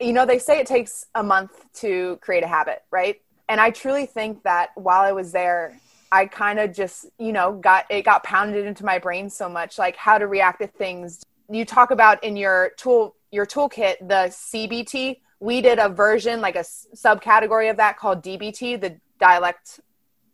you 0.00 0.12
know 0.12 0.26
they 0.26 0.38
say 0.38 0.58
it 0.58 0.66
takes 0.66 1.06
a 1.14 1.22
month 1.22 1.64
to 1.72 2.18
create 2.20 2.42
a 2.42 2.46
habit 2.48 2.82
right 2.90 3.20
and 3.48 3.60
i 3.60 3.70
truly 3.70 4.06
think 4.06 4.42
that 4.42 4.70
while 4.74 5.02
i 5.02 5.12
was 5.12 5.32
there 5.32 5.78
I 6.14 6.26
kind 6.26 6.60
of 6.60 6.72
just, 6.72 7.06
you 7.18 7.32
know, 7.32 7.54
got 7.54 7.86
it 7.90 8.04
got 8.04 8.22
pounded 8.22 8.66
into 8.66 8.84
my 8.84 9.00
brain 9.00 9.28
so 9.28 9.48
much, 9.48 9.78
like 9.78 9.96
how 9.96 10.16
to 10.16 10.28
react 10.28 10.60
to 10.60 10.68
things. 10.68 11.24
You 11.50 11.64
talk 11.64 11.90
about 11.90 12.22
in 12.22 12.36
your 12.36 12.70
tool 12.76 13.16
your 13.32 13.44
toolkit 13.44 13.98
the 13.98 14.30
CBT. 14.30 15.18
We 15.40 15.60
did 15.60 15.80
a 15.80 15.88
version, 15.88 16.40
like 16.40 16.54
a 16.54 16.60
subcategory 16.60 17.68
of 17.68 17.78
that 17.78 17.98
called 17.98 18.22
DBT, 18.22 18.80
the 18.80 19.00
dialect 19.18 19.80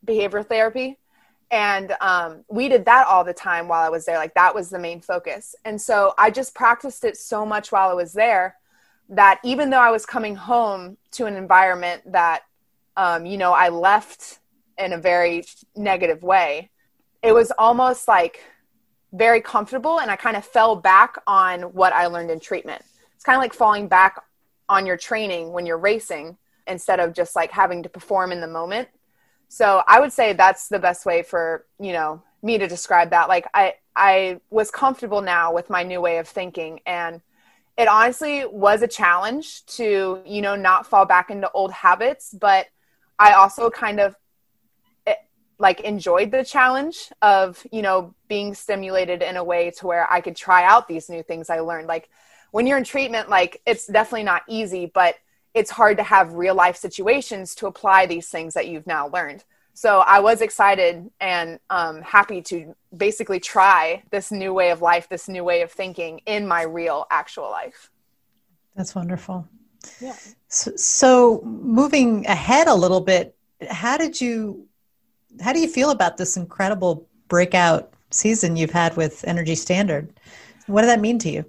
behavior 0.04 0.42
therapy. 0.42 0.98
And 1.50 1.94
um, 2.00 2.44
we 2.48 2.68
did 2.68 2.84
that 2.84 3.06
all 3.06 3.24
the 3.24 3.32
time 3.32 3.66
while 3.66 3.84
I 3.84 3.88
was 3.88 4.04
there. 4.04 4.18
Like 4.18 4.34
that 4.34 4.54
was 4.54 4.70
the 4.70 4.78
main 4.78 5.00
focus. 5.00 5.54
And 5.64 5.80
so 5.80 6.14
I 6.16 6.30
just 6.30 6.54
practiced 6.54 7.04
it 7.04 7.16
so 7.16 7.44
much 7.44 7.72
while 7.72 7.90
I 7.90 7.94
was 7.94 8.12
there 8.12 8.56
that 9.08 9.40
even 9.42 9.70
though 9.70 9.80
I 9.80 9.90
was 9.90 10.06
coming 10.06 10.36
home 10.36 10.96
to 11.12 11.26
an 11.26 11.34
environment 11.34 12.02
that, 12.12 12.42
um, 12.96 13.26
you 13.26 13.36
know, 13.36 13.52
I 13.52 13.68
left 13.68 14.38
in 14.78 14.92
a 14.92 14.98
very 14.98 15.44
negative 15.74 16.22
way, 16.22 16.70
it 17.22 17.32
was 17.32 17.50
almost 17.58 18.06
like 18.06 18.44
very 19.12 19.40
comfortable 19.40 19.98
and 19.98 20.10
I 20.10 20.16
kind 20.16 20.36
of 20.36 20.44
fell 20.44 20.76
back 20.76 21.16
on 21.26 21.62
what 21.62 21.92
I 21.92 22.06
learned 22.06 22.30
in 22.30 22.38
treatment. 22.38 22.82
It's 23.14 23.24
kind 23.24 23.36
of 23.36 23.42
like 23.42 23.52
falling 23.52 23.88
back 23.88 24.22
on 24.68 24.86
your 24.86 24.96
training 24.96 25.52
when 25.52 25.66
you're 25.66 25.78
racing 25.78 26.36
instead 26.68 27.00
of 27.00 27.12
just 27.12 27.34
like 27.34 27.50
having 27.50 27.82
to 27.82 27.88
perform 27.88 28.30
in 28.30 28.40
the 28.40 28.46
moment. 28.46 28.88
So 29.52 29.82
I 29.88 29.98
would 29.98 30.12
say 30.12 30.32
that's 30.32 30.68
the 30.68 30.78
best 30.78 31.04
way 31.04 31.24
for, 31.24 31.66
you 31.80 31.92
know, 31.92 32.22
me 32.40 32.56
to 32.56 32.68
describe 32.68 33.10
that. 33.10 33.28
Like 33.28 33.46
I 33.52 33.74
I 33.96 34.40
was 34.48 34.70
comfortable 34.70 35.22
now 35.22 35.52
with 35.52 35.68
my 35.68 35.82
new 35.82 36.00
way 36.00 36.18
of 36.18 36.28
thinking 36.28 36.80
and 36.86 37.20
it 37.76 37.88
honestly 37.88 38.44
was 38.46 38.82
a 38.82 38.86
challenge 38.86 39.66
to, 39.66 40.22
you 40.24 40.40
know, 40.40 40.54
not 40.54 40.86
fall 40.86 41.04
back 41.04 41.30
into 41.30 41.50
old 41.50 41.72
habits, 41.72 42.32
but 42.32 42.66
I 43.18 43.32
also 43.32 43.70
kind 43.70 43.98
of 43.98 44.14
eh, 45.06 45.14
like 45.58 45.80
enjoyed 45.80 46.30
the 46.30 46.44
challenge 46.44 47.10
of, 47.20 47.66
you 47.72 47.82
know, 47.82 48.14
being 48.28 48.54
stimulated 48.54 49.20
in 49.20 49.36
a 49.36 49.42
way 49.42 49.72
to 49.78 49.86
where 49.86 50.10
I 50.12 50.20
could 50.20 50.36
try 50.36 50.64
out 50.64 50.86
these 50.86 51.08
new 51.08 51.24
things 51.24 51.50
I 51.50 51.58
learned. 51.58 51.88
Like 51.88 52.08
when 52.52 52.68
you're 52.68 52.78
in 52.78 52.84
treatment, 52.84 53.28
like 53.28 53.60
it's 53.66 53.88
definitely 53.88 54.24
not 54.24 54.42
easy, 54.46 54.86
but 54.86 55.16
it's 55.54 55.70
hard 55.70 55.96
to 55.96 56.02
have 56.02 56.34
real 56.34 56.54
life 56.54 56.76
situations 56.76 57.54
to 57.56 57.66
apply 57.66 58.06
these 58.06 58.28
things 58.28 58.54
that 58.54 58.68
you've 58.68 58.86
now 58.86 59.08
learned. 59.08 59.44
So 59.74 60.00
I 60.00 60.20
was 60.20 60.40
excited 60.40 61.10
and 61.20 61.58
um, 61.70 62.02
happy 62.02 62.42
to 62.42 62.74
basically 62.96 63.40
try 63.40 64.02
this 64.10 64.30
new 64.30 64.52
way 64.52 64.70
of 64.70 64.82
life, 64.82 65.08
this 65.08 65.28
new 65.28 65.42
way 65.42 65.62
of 65.62 65.72
thinking 65.72 66.20
in 66.26 66.46
my 66.46 66.62
real, 66.62 67.06
actual 67.10 67.50
life. 67.50 67.90
That's 68.76 68.94
wonderful. 68.94 69.48
Yeah. 70.00 70.16
So, 70.48 70.76
so 70.76 71.40
moving 71.44 72.26
ahead 72.26 72.66
a 72.66 72.74
little 72.74 73.00
bit, 73.00 73.34
how 73.68 73.96
did 73.96 74.20
you, 74.20 74.66
how 75.40 75.52
do 75.52 75.60
you 75.60 75.68
feel 75.68 75.90
about 75.90 76.16
this 76.16 76.36
incredible 76.36 77.08
breakout 77.28 77.92
season 78.10 78.56
you've 78.56 78.70
had 78.72 78.96
with 78.96 79.24
Energy 79.26 79.54
Standard? 79.54 80.12
What 80.66 80.82
did 80.82 80.88
that 80.88 81.00
mean 81.00 81.18
to 81.20 81.30
you? 81.30 81.44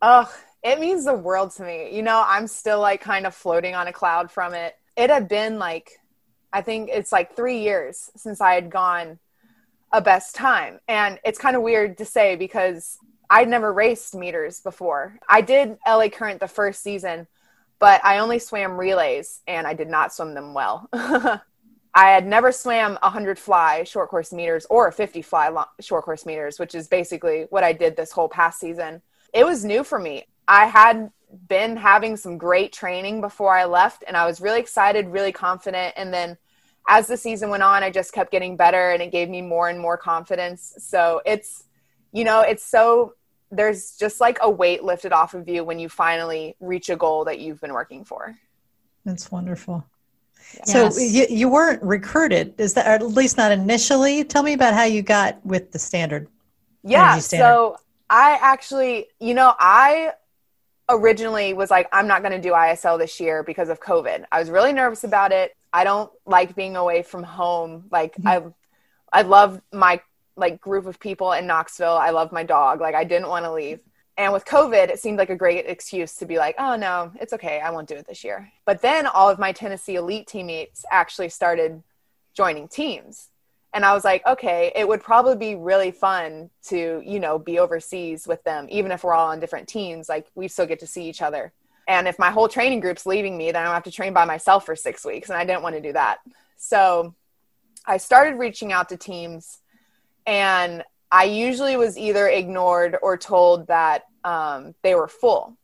Oh, 0.00 0.32
it 0.62 0.78
means 0.78 1.04
the 1.04 1.14
world 1.14 1.50
to 1.52 1.64
me. 1.64 1.94
You 1.94 2.02
know, 2.02 2.22
I'm 2.26 2.46
still 2.46 2.80
like 2.80 3.00
kind 3.00 3.26
of 3.26 3.34
floating 3.34 3.74
on 3.74 3.88
a 3.88 3.92
cloud 3.92 4.30
from 4.30 4.54
it. 4.54 4.76
It 4.96 5.10
had 5.10 5.28
been 5.28 5.58
like, 5.58 5.98
I 6.52 6.62
think 6.62 6.90
it's 6.92 7.12
like 7.12 7.34
three 7.34 7.58
years 7.58 8.10
since 8.16 8.40
I 8.40 8.54
had 8.54 8.70
gone 8.70 9.18
a 9.92 10.00
best 10.00 10.34
time. 10.34 10.80
And 10.88 11.18
it's 11.24 11.38
kind 11.38 11.56
of 11.56 11.62
weird 11.62 11.98
to 11.98 12.04
say 12.04 12.36
because 12.36 12.98
I'd 13.28 13.48
never 13.48 13.72
raced 13.72 14.14
meters 14.14 14.60
before. 14.60 15.18
I 15.28 15.40
did 15.40 15.78
LA 15.86 16.08
Current 16.08 16.40
the 16.40 16.48
first 16.48 16.82
season, 16.82 17.26
but 17.78 18.04
I 18.04 18.18
only 18.18 18.38
swam 18.38 18.78
relays 18.78 19.40
and 19.46 19.66
I 19.66 19.74
did 19.74 19.88
not 19.88 20.12
swim 20.12 20.34
them 20.34 20.54
well. 20.54 20.88
I 21.94 22.10
had 22.10 22.26
never 22.26 22.52
swam 22.52 22.98
100 23.02 23.38
fly 23.38 23.84
short 23.84 24.08
course 24.08 24.32
meters 24.32 24.66
or 24.70 24.90
50 24.92 25.20
fly 25.22 25.48
long, 25.48 25.66
short 25.80 26.04
course 26.04 26.24
meters, 26.24 26.58
which 26.58 26.74
is 26.74 26.88
basically 26.88 27.46
what 27.50 27.64
I 27.64 27.72
did 27.72 27.96
this 27.96 28.12
whole 28.12 28.28
past 28.28 28.60
season. 28.60 29.02
It 29.34 29.44
was 29.44 29.64
new 29.64 29.84
for 29.84 29.98
me. 29.98 30.26
I 30.52 30.66
had 30.66 31.10
been 31.48 31.78
having 31.78 32.14
some 32.18 32.36
great 32.36 32.74
training 32.74 33.22
before 33.22 33.56
I 33.56 33.64
left, 33.64 34.04
and 34.06 34.18
I 34.18 34.26
was 34.26 34.38
really 34.38 34.60
excited, 34.60 35.08
really 35.08 35.32
confident. 35.32 35.94
And 35.96 36.12
then 36.12 36.36
as 36.86 37.06
the 37.06 37.16
season 37.16 37.48
went 37.48 37.62
on, 37.62 37.82
I 37.82 37.90
just 37.90 38.12
kept 38.12 38.30
getting 38.30 38.54
better, 38.54 38.90
and 38.90 39.02
it 39.02 39.10
gave 39.10 39.30
me 39.30 39.40
more 39.40 39.70
and 39.70 39.80
more 39.80 39.96
confidence. 39.96 40.74
So 40.76 41.22
it's, 41.24 41.64
you 42.12 42.24
know, 42.24 42.42
it's 42.42 42.64
so 42.64 43.14
there's 43.50 43.96
just 43.96 44.20
like 44.20 44.38
a 44.42 44.50
weight 44.50 44.84
lifted 44.84 45.12
off 45.12 45.32
of 45.32 45.48
you 45.48 45.64
when 45.64 45.78
you 45.78 45.88
finally 45.88 46.54
reach 46.60 46.90
a 46.90 46.96
goal 46.96 47.24
that 47.24 47.38
you've 47.38 47.60
been 47.62 47.72
working 47.72 48.04
for. 48.04 48.36
That's 49.06 49.32
wonderful. 49.32 49.86
Yes. 50.66 50.70
So 50.70 51.00
you, 51.00 51.26
you 51.30 51.48
weren't 51.48 51.82
recruited, 51.82 52.60
is 52.60 52.74
that, 52.74 52.86
or 52.86 52.90
at 52.90 53.06
least 53.06 53.38
not 53.38 53.52
initially? 53.52 54.22
Tell 54.22 54.42
me 54.42 54.52
about 54.52 54.74
how 54.74 54.84
you 54.84 55.00
got 55.00 55.44
with 55.46 55.72
the 55.72 55.78
standard. 55.78 56.28
Yeah. 56.82 57.18
Standard. 57.20 57.42
So 57.42 57.76
I 58.10 58.38
actually, 58.40 59.06
you 59.18 59.32
know, 59.32 59.54
I 59.58 60.12
originally 60.92 61.54
was 61.54 61.70
like, 61.70 61.88
I'm 61.92 62.06
not 62.06 62.22
going 62.22 62.32
to 62.32 62.40
do 62.40 62.52
ISL 62.52 62.98
this 62.98 63.18
year 63.18 63.42
because 63.42 63.68
of 63.68 63.80
COVID. 63.80 64.24
I 64.30 64.38
was 64.38 64.50
really 64.50 64.72
nervous 64.72 65.04
about 65.04 65.32
it. 65.32 65.56
I 65.72 65.84
don't 65.84 66.10
like 66.26 66.54
being 66.54 66.76
away 66.76 67.02
from 67.02 67.22
home. 67.22 67.86
Like 67.90 68.14
mm-hmm. 68.16 68.28
I, 68.28 69.20
I 69.20 69.22
love 69.22 69.60
my 69.72 70.00
like 70.36 70.60
group 70.60 70.86
of 70.86 71.00
people 71.00 71.32
in 71.32 71.46
Knoxville. 71.46 71.96
I 71.96 72.10
love 72.10 72.32
my 72.32 72.42
dog. 72.42 72.80
Like 72.80 72.94
I 72.94 73.04
didn't 73.04 73.28
want 73.28 73.44
to 73.44 73.52
leave. 73.52 73.80
And 74.18 74.32
with 74.32 74.44
COVID, 74.44 74.90
it 74.90 74.98
seemed 74.98 75.18
like 75.18 75.30
a 75.30 75.36
great 75.36 75.66
excuse 75.66 76.14
to 76.16 76.26
be 76.26 76.36
like, 76.36 76.54
oh 76.58 76.76
no, 76.76 77.12
it's 77.20 77.32
okay. 77.32 77.60
I 77.60 77.70
won't 77.70 77.88
do 77.88 77.94
it 77.94 78.06
this 78.06 78.22
year. 78.22 78.52
But 78.66 78.82
then 78.82 79.06
all 79.06 79.30
of 79.30 79.38
my 79.38 79.52
Tennessee 79.52 79.96
elite 79.96 80.26
teammates 80.26 80.84
actually 80.90 81.30
started 81.30 81.82
joining 82.34 82.68
teams 82.68 83.28
and 83.74 83.84
I 83.84 83.94
was 83.94 84.04
like, 84.04 84.26
okay, 84.26 84.72
it 84.74 84.86
would 84.86 85.02
probably 85.02 85.36
be 85.36 85.54
really 85.54 85.90
fun 85.90 86.50
to, 86.64 87.02
you 87.04 87.18
know, 87.18 87.38
be 87.38 87.58
overseas 87.58 88.26
with 88.26 88.42
them, 88.44 88.66
even 88.70 88.92
if 88.92 89.02
we're 89.02 89.14
all 89.14 89.30
on 89.30 89.40
different 89.40 89.68
teams. 89.68 90.08
Like, 90.08 90.26
we 90.34 90.48
still 90.48 90.66
get 90.66 90.80
to 90.80 90.86
see 90.86 91.08
each 91.08 91.22
other. 91.22 91.52
And 91.88 92.06
if 92.06 92.18
my 92.18 92.30
whole 92.30 92.48
training 92.48 92.80
group's 92.80 93.06
leaving 93.06 93.36
me, 93.36 93.50
then 93.50 93.62
I 93.62 93.64
don't 93.64 93.74
have 93.74 93.82
to 93.84 93.90
train 93.90 94.12
by 94.12 94.24
myself 94.24 94.66
for 94.66 94.76
six 94.76 95.04
weeks. 95.04 95.30
And 95.30 95.38
I 95.38 95.44
didn't 95.44 95.62
want 95.62 95.74
to 95.74 95.80
do 95.80 95.92
that. 95.94 96.18
So 96.56 97.14
I 97.86 97.96
started 97.96 98.38
reaching 98.38 98.72
out 98.72 98.90
to 98.90 98.96
teams, 98.96 99.58
and 100.26 100.84
I 101.10 101.24
usually 101.24 101.76
was 101.76 101.98
either 101.98 102.28
ignored 102.28 102.96
or 103.02 103.16
told 103.16 103.66
that 103.68 104.04
um, 104.22 104.74
they 104.82 104.94
were 104.94 105.08
full 105.08 105.56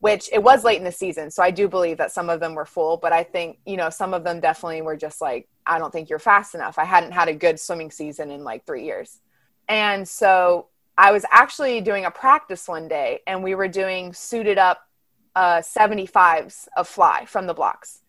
which 0.00 0.30
it 0.32 0.42
was 0.42 0.64
late 0.64 0.78
in 0.78 0.84
the 0.84 0.92
season. 0.92 1.30
So 1.30 1.42
I 1.42 1.50
do 1.50 1.68
believe 1.68 1.98
that 1.98 2.10
some 2.10 2.30
of 2.30 2.40
them 2.40 2.54
were 2.54 2.64
full, 2.64 2.96
but 2.96 3.12
I 3.12 3.22
think, 3.22 3.58
you 3.66 3.76
know, 3.76 3.90
some 3.90 4.14
of 4.14 4.24
them 4.24 4.40
definitely 4.40 4.82
were 4.82 4.96
just 4.96 5.20
like, 5.20 5.46
I 5.66 5.78
don't 5.78 5.92
think 5.92 6.08
you're 6.08 6.18
fast 6.18 6.54
enough. 6.54 6.78
I 6.78 6.84
hadn't 6.84 7.12
had 7.12 7.28
a 7.28 7.34
good 7.34 7.60
swimming 7.60 7.90
season 7.90 8.30
in 8.30 8.42
like 8.42 8.64
three 8.64 8.84
years. 8.84 9.20
And 9.68 10.08
so 10.08 10.68
I 10.96 11.12
was 11.12 11.24
actually 11.30 11.82
doing 11.82 12.06
a 12.06 12.10
practice 12.10 12.66
one 12.66 12.88
day 12.88 13.20
and 13.26 13.44
we 13.44 13.54
were 13.54 13.68
doing 13.68 14.14
suited 14.14 14.56
up 14.56 14.88
uh, 15.36 15.58
75s 15.58 16.66
of 16.76 16.88
fly 16.88 17.26
from 17.26 17.46
the 17.46 17.54
blocks. 17.54 18.00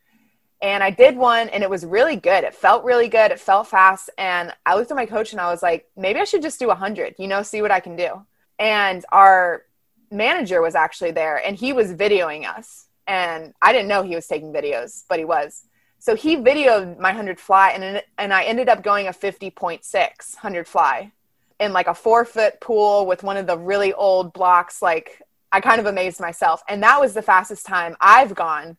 And 0.62 0.84
I 0.84 0.92
did 0.92 1.18
one 1.18 1.50
and 1.50 1.62
it 1.62 1.70
was 1.70 1.86
really 1.86 2.16
good. 2.16 2.46
It 2.46 2.56
felt 2.56 2.86
really 2.86 3.10
good. 3.10 3.32
It 3.32 3.40
felt 3.40 3.68
fast. 3.68 4.10
And 4.18 4.54
I 4.66 4.76
looked 4.76 4.92
at 4.92 4.98
my 4.98 5.06
coach 5.06 5.34
and 5.34 5.42
I 5.42 5.52
was 5.52 5.62
like, 5.62 5.90
maybe 5.98 6.20
I 6.20 6.24
should 6.24 6.42
just 6.42 6.60
do 6.60 6.68
100, 6.68 7.16
you 7.18 7.28
know, 7.28 7.44
see 7.44 7.62
what 7.62 7.72
I 7.72 7.82
can 7.82 7.98
do. 7.98 8.26
And 8.60 9.04
our 9.12 9.64
manager 10.12 10.62
was 10.62 10.76
actually 10.76 11.12
there 11.12 11.38
and 11.38 11.56
he 11.56 11.74
was 11.74 11.94
videoing 11.94 12.48
us. 12.48 12.88
And 13.08 13.54
I 13.62 13.74
didn't 13.74 13.88
know 13.88 14.04
he 14.04 14.16
was 14.16 14.28
taking 14.28 14.54
videos, 14.54 15.04
but 15.10 15.18
he 15.20 15.26
was. 15.26 15.64
So 16.00 16.16
he 16.16 16.38
videoed 16.38 17.00
my 17.00 17.10
100 17.10 17.40
fly 17.40 17.72
and, 17.72 18.02
and 18.18 18.34
I 18.34 18.44
ended 18.44 18.70
up 18.70 18.84
going 18.84 19.08
a 19.08 19.12
50.6 19.12 19.54
100 19.94 20.68
fly 20.68 21.12
in 21.60 21.74
like 21.74 21.88
a 21.88 21.94
four 21.94 22.26
foot 22.26 22.60
pool 22.60 23.06
with 23.06 23.22
one 23.24 23.38
of 23.38 23.46
the 23.48 23.58
really 23.58 23.94
old 23.94 24.34
blocks. 24.34 24.82
Like 24.82 25.22
I 25.52 25.62
kind 25.62 25.80
of 25.80 25.86
amazed 25.86 26.20
myself. 26.20 26.64
And 26.68 26.82
that 26.84 27.00
was 27.00 27.14
the 27.14 27.22
fastest 27.22 27.66
time 27.66 27.96
I've 28.02 28.34
gone 28.34 28.78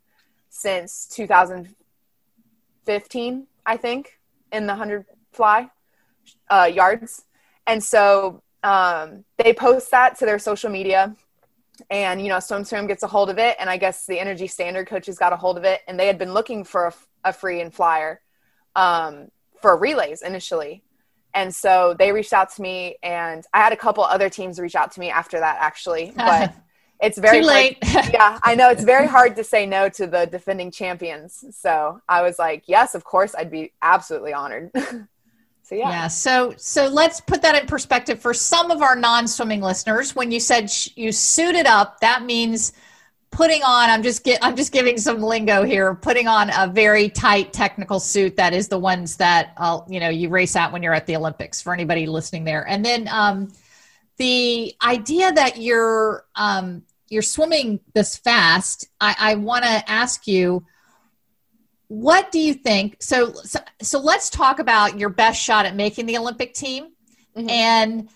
since 0.51 1.07
2015, 1.07 3.47
I 3.65 3.77
think, 3.77 4.19
in 4.53 4.67
the 4.67 4.73
100 4.73 5.07
fly 5.33 5.71
uh, 6.51 6.69
yards. 6.73 7.25
And 7.67 7.83
so 7.83 8.43
um, 8.63 9.25
they 9.39 9.53
post 9.53 9.91
that 9.91 10.19
to 10.19 10.27
their 10.27 10.39
social 10.39 10.71
media 10.71 11.17
and 11.91 12.21
you 12.23 12.29
know 12.29 12.39
swim 12.41 12.87
gets 12.87 13.03
a 13.03 13.07
hold 13.07 13.31
of 13.31 13.39
it 13.39 13.57
and 13.59 13.69
i 13.69 13.77
guess 13.77 14.07
the 14.07 14.19
energy 14.19 14.47
standard 14.47 14.87
coaches 14.87 15.19
got 15.19 15.33
a 15.33 15.37
hold 15.37 15.57
of 15.57 15.65
it 15.65 15.81
and 15.87 15.99
they 15.99 16.07
had 16.07 16.19
been 16.19 16.33
looking 16.33 16.65
for 16.65 16.87
a, 16.87 16.95
a 17.25 17.33
free 17.33 17.61
and 17.61 17.73
flyer 17.75 18.21
um, 18.77 19.29
for 19.61 19.77
relays 19.77 20.23
initially. 20.23 20.83
And 21.35 21.55
so 21.55 21.95
they 21.99 22.13
reached 22.13 22.35
out 22.35 22.53
to 22.57 22.63
me 22.63 22.97
and 23.03 23.43
i 23.55 23.59
had 23.59 23.73
a 23.73 23.77
couple 23.77 24.05
other 24.05 24.29
teams 24.29 24.61
reach 24.61 24.75
out 24.75 24.93
to 24.93 25.01
me 25.01 25.09
after 25.09 25.41
that 25.41 25.57
actually 25.61 26.13
but 26.17 26.55
it's 27.01 27.19
very 27.19 27.41
Too 27.41 27.47
late. 27.47 27.83
Hard, 27.83 28.11
yeah 28.13 28.39
i 28.43 28.55
know 28.55 28.69
it's 28.69 28.85
very 28.85 29.07
hard 29.07 29.37
to 29.37 29.45
say 29.45 29.65
no 29.65 29.89
to 29.89 30.07
the 30.07 30.27
defending 30.27 30.71
champions. 30.71 31.43
So 31.51 32.03
i 32.07 32.21
was 32.21 32.39
like 32.39 32.65
yes 32.67 32.95
of 32.95 33.05
course 33.05 33.35
i'd 33.35 33.51
be 33.51 33.73
absolutely 33.81 34.35
honored 34.35 34.73
So 35.73 35.79
yeah. 35.79 35.91
Yeah. 35.91 36.09
So 36.09 36.55
so 36.59 36.87
let's 36.87 37.21
put 37.23 37.41
that 37.43 37.55
in 37.55 37.67
perspective 37.67 38.21
for 38.21 38.35
some 38.35 38.71
of 38.71 38.83
our 38.83 38.95
non-swimming 38.95 39.63
listeners. 39.63 40.15
When 40.15 40.31
you 40.31 40.39
said 40.39 40.71
sh- 40.71 40.91
you 40.97 41.13
suited 41.13 41.65
up, 41.65 42.01
that 42.01 42.25
means 42.25 42.75
putting 43.31 43.63
on. 43.63 43.89
I'm 43.89 44.03
just 44.03 44.23
get. 44.23 44.39
I'm 44.43 44.55
just 44.55 44.71
giving 44.71 44.99
some 44.99 45.23
lingo 45.23 45.65
here. 45.65 45.95
Putting 45.95 46.29
on 46.29 46.51
a 46.55 46.71
very 46.71 47.09
tight 47.09 47.55
technical 47.55 48.01
suit 48.01 48.37
that 48.37 48.53
is 48.53 48.69
the 48.69 48.79
ones 48.79 49.17
that 49.17 49.55
uh, 49.57 49.81
you 49.89 49.99
know 49.99 50.11
you 50.11 50.29
race 50.29 50.57
out 50.57 50.73
when 50.73 50.83
you're 50.83 50.93
at 50.93 51.07
the 51.07 51.17
Olympics. 51.17 51.63
For 51.63 51.73
anybody 51.73 52.07
listening 52.07 52.45
there, 52.45 52.69
and 52.69 52.85
then 52.85 53.09
um, 53.09 53.51
the 54.19 54.75
idea 54.85 55.33
that 55.33 55.57
you're 55.57 56.27
um, 56.35 56.83
you're 57.09 57.23
swimming 57.23 57.81
this 57.95 58.15
fast. 58.19 58.89
I, 59.01 59.17
I 59.19 59.35
want 59.37 59.65
to 59.65 59.91
ask 59.91 60.27
you 60.27 60.67
what 61.93 62.33
do 62.33 62.39
you 62.39 62.55
think? 62.55 63.03
So, 63.03 63.35
so 63.35 63.59
so 63.83 64.01
let's 64.01 64.31
talk 64.31 64.61
about 64.61 64.99
your 64.99 65.11
best 65.11 65.43
shot 65.43 65.67
at 65.67 65.77
making 65.77 66.07
the 66.07 66.17
olympic 66.17 66.55
team 66.55 66.87
mm-hmm. 67.37 67.51
and 67.51 68.09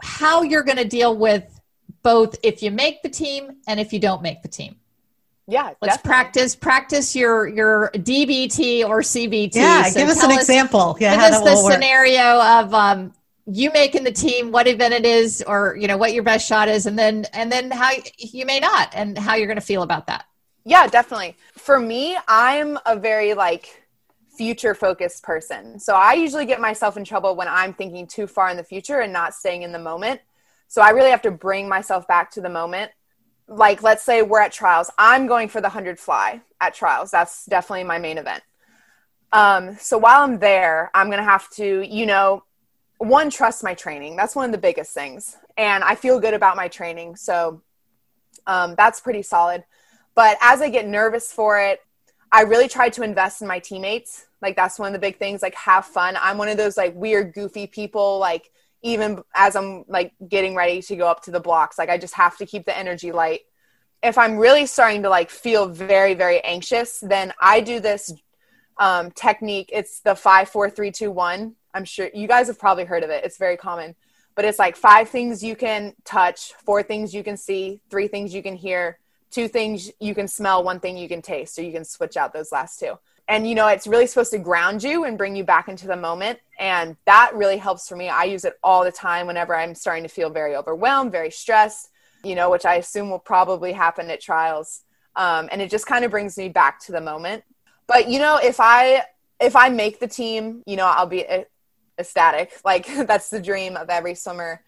how 0.00 0.40
you're 0.40 0.62
going 0.62 0.78
to 0.78 0.86
deal 0.86 1.14
with 1.14 1.60
both 2.02 2.36
if 2.42 2.62
you 2.62 2.70
make 2.70 3.02
the 3.02 3.10
team 3.10 3.58
and 3.68 3.78
if 3.78 3.92
you 3.92 4.00
don't 4.00 4.22
make 4.22 4.40
the 4.40 4.48
team. 4.48 4.76
Yeah 5.46 5.74
let's 5.82 5.96
definitely. 5.96 6.08
practice 6.08 6.56
practice 6.56 7.14
your 7.14 7.46
your 7.46 7.90
dbt 7.94 8.88
or 8.88 9.00
cbt 9.00 9.54
yeah 9.54 9.82
so 9.82 10.00
give 10.00 10.08
us 10.08 10.22
an 10.22 10.30
us, 10.30 10.38
example. 10.38 10.96
Yeah 10.98 11.14
give 11.14 11.34
us 11.34 11.42
the 11.42 11.56
scenario 11.56 12.40
of 12.40 12.72
um, 12.72 13.12
you 13.44 13.70
making 13.72 14.04
the 14.04 14.12
team 14.12 14.50
what 14.50 14.66
event 14.66 14.94
it 14.94 15.04
is 15.04 15.44
or 15.46 15.76
you 15.78 15.88
know 15.88 15.98
what 15.98 16.14
your 16.14 16.22
best 16.22 16.48
shot 16.48 16.70
is 16.70 16.86
and 16.86 16.98
then 16.98 17.26
and 17.34 17.52
then 17.52 17.70
how 17.70 17.90
you 18.16 18.46
may 18.46 18.60
not 18.60 18.94
and 18.94 19.18
how 19.18 19.34
you're 19.34 19.46
going 19.46 19.58
to 19.58 19.66
feel 19.66 19.82
about 19.82 20.06
that 20.06 20.24
yeah, 20.64 20.86
definitely. 20.86 21.36
For 21.52 21.78
me, 21.78 22.16
I'm 22.26 22.78
a 22.86 22.96
very 22.96 23.34
like 23.34 23.84
future 24.36 24.74
focused 24.74 25.22
person. 25.22 25.78
So 25.78 25.94
I 25.94 26.14
usually 26.14 26.46
get 26.46 26.60
myself 26.60 26.96
in 26.96 27.04
trouble 27.04 27.36
when 27.36 27.48
I'm 27.48 27.72
thinking 27.72 28.06
too 28.06 28.26
far 28.26 28.48
in 28.50 28.56
the 28.56 28.64
future 28.64 29.00
and 29.00 29.12
not 29.12 29.34
staying 29.34 29.62
in 29.62 29.72
the 29.72 29.78
moment. 29.78 30.20
So 30.68 30.82
I 30.82 30.90
really 30.90 31.10
have 31.10 31.22
to 31.22 31.30
bring 31.30 31.68
myself 31.68 32.08
back 32.08 32.30
to 32.32 32.40
the 32.40 32.48
moment. 32.48 32.90
Like, 33.46 33.82
let's 33.82 34.02
say 34.02 34.22
we're 34.22 34.40
at 34.40 34.52
trials. 34.52 34.90
I'm 34.98 35.26
going 35.26 35.48
for 35.48 35.60
the 35.60 35.68
100 35.68 36.00
fly 36.00 36.40
at 36.60 36.74
trials. 36.74 37.10
That's 37.10 37.44
definitely 37.44 37.84
my 37.84 37.98
main 37.98 38.18
event. 38.18 38.42
Um, 39.32 39.76
so 39.78 39.98
while 39.98 40.22
I'm 40.22 40.38
there, 40.38 40.90
I'm 40.94 41.08
going 41.08 41.18
to 41.18 41.24
have 41.24 41.50
to, 41.50 41.82
you 41.82 42.06
know, 42.06 42.44
one, 42.98 43.30
trust 43.30 43.62
my 43.62 43.74
training. 43.74 44.16
That's 44.16 44.34
one 44.34 44.46
of 44.46 44.52
the 44.52 44.58
biggest 44.58 44.94
things. 44.94 45.36
And 45.56 45.84
I 45.84 45.94
feel 45.94 46.18
good 46.18 46.34
about 46.34 46.56
my 46.56 46.68
training. 46.68 47.16
So 47.16 47.60
um, 48.46 48.74
that's 48.76 49.00
pretty 49.00 49.22
solid. 49.22 49.64
But 50.14 50.36
as 50.40 50.60
I 50.60 50.68
get 50.68 50.86
nervous 50.86 51.32
for 51.32 51.60
it, 51.60 51.80
I 52.30 52.42
really 52.42 52.68
try 52.68 52.88
to 52.90 53.02
invest 53.02 53.42
in 53.42 53.48
my 53.48 53.58
teammates. 53.58 54.26
Like 54.42 54.56
that's 54.56 54.78
one 54.78 54.88
of 54.88 54.92
the 54.92 54.98
big 54.98 55.18
things. 55.18 55.42
Like 55.42 55.54
have 55.54 55.86
fun. 55.86 56.16
I'm 56.20 56.38
one 56.38 56.48
of 56.48 56.56
those 56.56 56.76
like 56.76 56.94
weird, 56.94 57.32
goofy 57.32 57.66
people. 57.66 58.18
Like 58.18 58.50
even 58.82 59.22
as 59.34 59.56
I'm 59.56 59.84
like 59.88 60.12
getting 60.28 60.54
ready 60.54 60.82
to 60.82 60.96
go 60.96 61.08
up 61.08 61.22
to 61.24 61.30
the 61.30 61.40
blocks, 61.40 61.78
like 61.78 61.88
I 61.88 61.96
just 61.96 62.14
have 62.14 62.36
to 62.38 62.46
keep 62.46 62.66
the 62.66 62.76
energy 62.76 63.12
light. 63.12 63.40
If 64.02 64.18
I'm 64.18 64.36
really 64.36 64.66
starting 64.66 65.02
to 65.04 65.08
like 65.08 65.30
feel 65.30 65.66
very, 65.66 66.14
very 66.14 66.40
anxious, 66.42 67.00
then 67.00 67.32
I 67.40 67.60
do 67.60 67.80
this 67.80 68.12
um, 68.78 69.10
technique. 69.12 69.70
It's 69.72 70.00
the 70.00 70.14
five, 70.14 70.48
four, 70.48 70.68
three, 70.68 70.90
two, 70.90 71.10
one. 71.10 71.54
I'm 71.72 71.84
sure 71.84 72.10
you 72.12 72.28
guys 72.28 72.48
have 72.48 72.58
probably 72.58 72.84
heard 72.84 73.02
of 73.02 73.10
it. 73.10 73.24
It's 73.24 73.38
very 73.38 73.56
common, 73.56 73.94
but 74.34 74.44
it's 74.44 74.58
like 74.58 74.76
five 74.76 75.08
things 75.08 75.42
you 75.42 75.56
can 75.56 75.94
touch, 76.04 76.52
four 76.64 76.82
things 76.82 77.14
you 77.14 77.24
can 77.24 77.36
see, 77.36 77.80
three 77.90 78.08
things 78.08 78.34
you 78.34 78.42
can 78.42 78.56
hear, 78.56 78.98
two 79.34 79.48
things 79.48 79.90
you 80.00 80.14
can 80.14 80.28
smell, 80.28 80.62
one 80.62 80.78
thing 80.78 80.96
you 80.96 81.08
can 81.08 81.20
taste, 81.20 81.54
so 81.54 81.62
you 81.62 81.72
can 81.72 81.84
switch 81.84 82.16
out 82.16 82.32
those 82.32 82.52
last 82.52 82.78
two. 82.78 82.98
And 83.26 83.48
you 83.48 83.54
know, 83.54 83.66
it's 83.68 83.86
really 83.86 84.06
supposed 84.06 84.30
to 84.32 84.38
ground 84.38 84.82
you 84.82 85.04
and 85.04 85.16
bring 85.18 85.34
you 85.34 85.44
back 85.44 85.68
into 85.68 85.86
the 85.86 85.96
moment. 85.96 86.38
And 86.58 86.96
that 87.06 87.34
really 87.34 87.56
helps 87.56 87.88
for 87.88 87.96
me. 87.96 88.08
I 88.08 88.24
use 88.24 88.44
it 88.44 88.58
all 88.62 88.84
the 88.84 88.92
time 88.92 89.26
whenever 89.26 89.54
I'm 89.54 89.74
starting 89.74 90.04
to 90.04 90.08
feel 90.08 90.30
very 90.30 90.54
overwhelmed, 90.54 91.10
very 91.10 91.30
stressed, 91.30 91.90
you 92.22 92.34
know, 92.34 92.50
which 92.50 92.64
I 92.64 92.76
assume 92.76 93.10
will 93.10 93.18
probably 93.18 93.72
happen 93.72 94.10
at 94.10 94.20
trials. 94.20 94.82
Um, 95.16 95.48
and 95.50 95.62
it 95.62 95.70
just 95.70 95.86
kind 95.86 96.04
of 96.04 96.10
brings 96.10 96.36
me 96.36 96.48
back 96.48 96.80
to 96.80 96.92
the 96.92 97.00
moment. 97.00 97.44
But 97.86 98.08
you 98.08 98.18
know, 98.18 98.38
if 98.42 98.60
I 98.60 99.04
if 99.40 99.56
I 99.56 99.68
make 99.68 100.00
the 100.00 100.08
team, 100.08 100.62
you 100.66 100.76
know, 100.76 100.86
I'll 100.86 101.06
be 101.06 101.24
ecstatic. 101.98 102.52
Like 102.64 102.86
that's 103.06 103.30
the 103.30 103.40
dream 103.40 103.76
of 103.76 103.90
every 103.90 104.14
swimmer. 104.14 104.62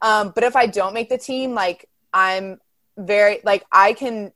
Um, 0.00 0.32
but 0.34 0.44
if 0.44 0.56
I 0.56 0.66
don't 0.66 0.94
make 0.94 1.08
the 1.08 1.18
team, 1.18 1.54
like 1.54 1.88
I'm 2.12 2.58
very 2.98 3.40
like 3.44 3.64
I 3.72 3.92
can 3.94 4.32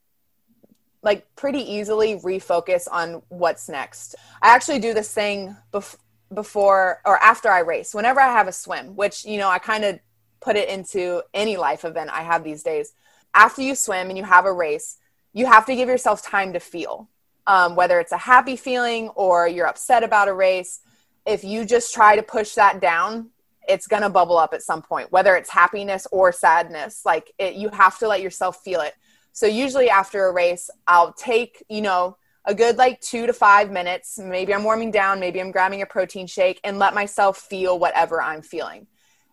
like 1.02 1.26
pretty 1.35 1.59
easily 1.59 2.16
refocus 2.16 2.87
on 2.90 3.23
what's 3.28 3.69
next. 3.69 4.14
I 4.40 4.54
actually 4.54 4.78
do 4.78 4.95
this 4.95 5.12
thing 5.12 5.57
bef- 5.73 5.97
before 6.33 7.00
or 7.04 7.19
after 7.19 7.49
I 7.50 7.61
race. 7.61 7.95
Whenever 7.95 8.21
I 8.21 8.33
have 8.33 8.49
a 8.49 8.52
swim, 8.52 8.97
which 8.97 9.25
you 9.25 9.37
know 9.37 9.50
I 9.50 9.59
kind 9.59 9.85
of 9.85 9.99
put 10.40 10.57
it 10.57 10.69
into 10.69 11.23
any 11.35 11.57
life 11.57 11.85
event 11.85 12.11
I 12.12 12.23
have 12.23 12.45
these 12.45 12.62
days. 12.62 12.95
After 13.35 13.62
you 13.62 13.75
swim 13.75 14.09
and 14.09 14.16
you 14.19 14.25
have 14.25 14.45
a 14.45 14.52
race, 14.52 14.99
you 15.33 15.47
have 15.47 15.66
to 15.66 15.75
give 15.75 15.88
yourself 15.88 16.23
time 16.23 16.52
to 16.52 16.61
feel. 16.61 17.09
Um, 17.47 17.75
whether 17.75 17.99
it's 17.99 18.12
a 18.12 18.19
happy 18.19 18.54
feeling 18.54 19.09
or 19.11 19.49
you're 19.49 19.66
upset 19.66 20.04
about 20.04 20.28
a 20.28 20.33
race, 20.33 20.81
if 21.26 21.42
you 21.42 21.64
just 21.64 21.92
try 21.92 22.14
to 22.14 22.23
push 22.23 22.54
that 22.54 22.81
down, 22.81 23.31
it's 23.69 23.87
going 23.87 24.02
to 24.02 24.09
bubble 24.09 24.37
up 24.37 24.52
at 24.54 24.62
some 24.62 24.83
point 24.83 25.11
whether 25.12 25.37
it's 25.37 25.50
happiness 25.50 26.07
or 26.11 26.33
sadness 26.33 27.02
like 27.04 27.33
it, 27.38 27.54
you 27.54 27.69
have 27.71 27.99
to 27.99 28.09
let 28.09 28.21
yourself 28.21 28.62
feel 28.62 28.81
it. 28.81 28.95
So 29.33 29.47
usually 29.47 29.88
after 29.88 30.26
a 30.26 30.33
race 30.33 30.71
i'll 30.87 31.12
take 31.12 31.64
you 31.69 31.81
know 31.81 32.16
a 32.45 32.54
good 32.54 32.76
like 32.76 33.00
two 33.00 33.26
to 33.26 33.33
five 33.33 33.71
minutes 33.71 34.19
maybe 34.19 34.52
i'm 34.52 34.64
warming 34.64 34.90
down 34.90 35.21
maybe 35.21 35.40
i'm 35.40 35.52
grabbing 35.52 35.83
a 35.83 35.87
protein 35.87 36.26
shake 36.26 36.61
and 36.64 36.78
let 36.78 36.92
myself 36.95 37.38
feel 37.38 37.78
whatever 37.78 38.21
i'm 38.21 38.42
feeling. 38.42 38.87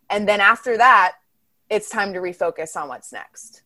And 0.10 0.28
then 0.28 0.42
after 0.42 0.78
that 0.78 1.14
it's 1.70 1.90
time 1.90 2.14
to 2.14 2.20
refocus 2.20 2.76
on 2.76 2.88
what's 2.88 3.14
next. 3.14 3.62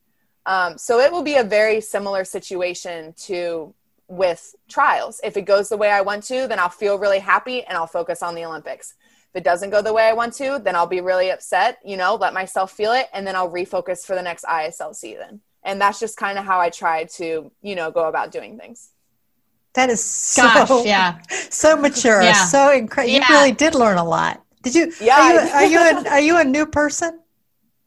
Um, 0.45 0.77
so 0.77 0.99
it 0.99 1.09
will 1.09 1.23
be 1.23 1.35
a 1.35 1.43
very 1.43 1.79
similar 1.79 2.25
situation 2.25 3.13
to 3.25 3.73
with 4.09 4.55
trials. 4.67 5.21
If 5.23 5.37
it 5.37 5.43
goes 5.43 5.69
the 5.69 5.77
way 5.77 5.89
i 5.89 6.01
want 6.01 6.23
to 6.25 6.47
then 6.47 6.59
i'll 6.59 6.69
feel 6.69 6.97
really 6.97 7.19
happy 7.19 7.63
and 7.63 7.77
i'll 7.77 7.87
focus 7.87 8.21
on 8.21 8.35
the 8.35 8.45
olympics 8.45 8.95
if 9.33 9.39
it 9.39 9.43
doesn't 9.43 9.71
go 9.71 9.81
the 9.81 9.93
way 9.93 10.03
I 10.03 10.13
want 10.13 10.33
to, 10.35 10.61
then 10.63 10.75
I'll 10.75 10.85
be 10.85 11.01
really 11.01 11.31
upset, 11.31 11.79
you 11.83 11.97
know, 11.97 12.15
let 12.15 12.35
myself 12.35 12.71
feel 12.71 12.91
it, 12.91 13.07
and 13.13 13.25
then 13.25 13.35
I'll 13.35 13.49
refocus 13.49 14.05
for 14.05 14.15
the 14.15 14.21
next 14.21 14.45
ISL 14.45 14.93
season. 14.93 15.41
And 15.63 15.81
that's 15.81 15.99
just 15.99 16.17
kind 16.17 16.37
of 16.37 16.45
how 16.45 16.59
I 16.59 16.69
try 16.69 17.05
to, 17.15 17.51
you 17.63 17.75
know, 17.75 17.89
go 17.89 18.07
about 18.07 18.31
doing 18.31 18.59
things. 18.59 18.91
That 19.73 19.89
is 19.89 20.03
so, 20.03 20.43
Gosh, 20.43 20.85
yeah. 20.85 21.19
so 21.49 21.75
mature, 21.75 22.21
yeah. 22.21 22.45
so 22.45 22.71
incredible. 22.71 23.11
Yeah. 23.11 23.27
You 23.27 23.35
really 23.35 23.51
did 23.53 23.73
learn 23.73 23.97
a 23.97 24.03
lot. 24.03 24.43
Did 24.61 24.75
you? 24.75 24.93
Yeah. 25.01 25.17
Are 25.17 25.33
you, 25.33 25.39
are 25.39 25.65
you, 25.65 25.79
a, 25.79 26.09
are 26.11 26.19
you 26.19 26.37
a 26.37 26.43
new 26.43 26.67
person? 26.67 27.19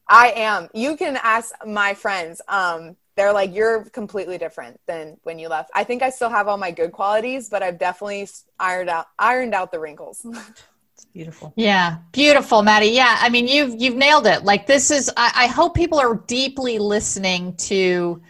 I 0.09 0.33
am. 0.35 0.69
You 0.75 0.97
can 0.97 1.17
ask 1.23 1.55
my 1.65 1.95
friends. 1.95 2.43
Um, 2.49 2.97
they're 3.15 3.33
like, 3.33 3.55
you're 3.55 3.85
completely 3.85 4.37
different 4.37 4.81
than 4.87 5.17
when 5.23 5.39
you 5.39 5.49
left. 5.49 5.71
I 5.75 5.85
think 5.85 6.03
I 6.03 6.11
still 6.11 6.29
have 6.29 6.49
all 6.49 6.59
my 6.59 6.73
good 6.73 6.91
qualities, 6.91 7.49
but 7.49 7.63
I've 7.63 7.79
definitely 7.79 8.29
ironed 8.59 8.91
out 8.91 9.07
ironed 9.17 9.55
out 9.55 9.71
the 9.71 9.79
wrinkles. 9.79 10.27
beautiful. 11.05 11.53
Yeah 11.57 11.99
beautiful 12.13 12.63
maddie. 12.63 12.89
Yeah 12.89 13.19
i 13.21 13.29
mean 13.29 13.49
you've 13.49 13.81
you've 13.81 13.97
nailed 13.97 14.27
it. 14.27 14.45
Like 14.45 14.67
this 14.67 14.91
is 14.91 15.11
I, 15.17 15.33
I, 15.35 15.47
hope 15.47 15.75
people 15.75 15.99
are 15.99 16.17
deeply 16.27 16.79
listening 16.79 17.57
to 17.57 18.23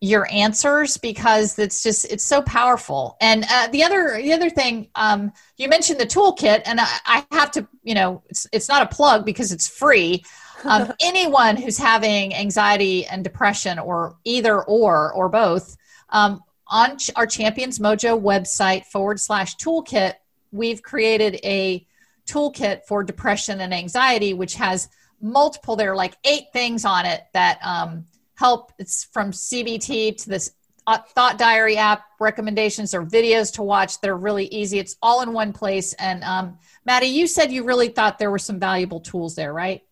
your 0.00 0.30
answers 0.30 0.96
because 0.96 1.58
it's 1.58 1.82
just 1.82 2.04
it's 2.10 2.24
so 2.24 2.42
powerful. 2.42 3.16
And 3.20 3.44
uh, 3.50 3.68
the 3.68 3.82
other 3.82 4.20
the 4.20 4.32
other 4.32 4.50
thing 4.50 4.88
um, 4.94 5.32
you 5.56 5.68
mentioned 5.68 5.98
the 5.98 6.06
toolkit 6.06 6.62
and 6.66 6.80
I, 6.80 6.86
I, 7.06 7.26
have 7.32 7.50
to 7.52 7.66
you 7.82 7.94
know 7.94 8.22
it's, 8.28 8.46
it's 8.52 8.68
not 8.68 8.82
a 8.82 8.94
plug 8.94 9.24
because 9.24 9.50
it's 9.50 9.66
free. 9.66 10.22
Um, 10.64 10.92
anyone 11.00 11.56
who's 11.56 11.78
having 11.78 12.34
anxiety 12.34 13.06
and 13.06 13.24
depression 13.24 13.78
or 13.78 14.16
either 14.24 14.62
or 14.62 15.12
or 15.12 15.28
both 15.28 15.76
um, 16.10 16.42
on 16.68 16.96
our 17.16 17.26
champions 17.26 17.78
mojo 17.78 18.20
website 18.20 18.84
forward 18.86 19.20
slash 19.20 19.56
toolkit 19.56 20.14
we've 20.54 20.82
created 20.82 21.40
a 21.44 21.86
toolkit 22.26 22.84
for 22.86 23.02
depression 23.02 23.60
and 23.60 23.74
anxiety, 23.74 24.34
which 24.34 24.54
has 24.54 24.88
multiple, 25.20 25.76
there 25.76 25.92
are 25.92 25.96
like 25.96 26.16
eight 26.24 26.44
things 26.52 26.84
on 26.84 27.06
it 27.06 27.24
that 27.32 27.58
um, 27.62 28.06
help. 28.34 28.72
It's 28.78 29.04
from 29.04 29.30
CBT 29.30 30.22
to 30.22 30.28
this 30.28 30.52
uh, 30.86 30.98
thought 30.98 31.38
diary 31.38 31.76
app 31.76 32.04
recommendations 32.20 32.94
or 32.94 33.04
videos 33.04 33.52
to 33.54 33.62
watch. 33.62 34.00
They're 34.00 34.16
really 34.16 34.46
easy. 34.46 34.78
It's 34.78 34.96
all 35.02 35.22
in 35.22 35.32
one 35.32 35.52
place. 35.52 35.94
And 35.94 36.22
um, 36.24 36.58
Maddie, 36.84 37.06
you 37.06 37.26
said 37.26 37.50
you 37.50 37.64
really 37.64 37.88
thought 37.88 38.18
there 38.18 38.30
were 38.30 38.38
some 38.38 38.60
valuable 38.60 39.00
tools 39.00 39.34
there, 39.34 39.52
right? 39.52 39.82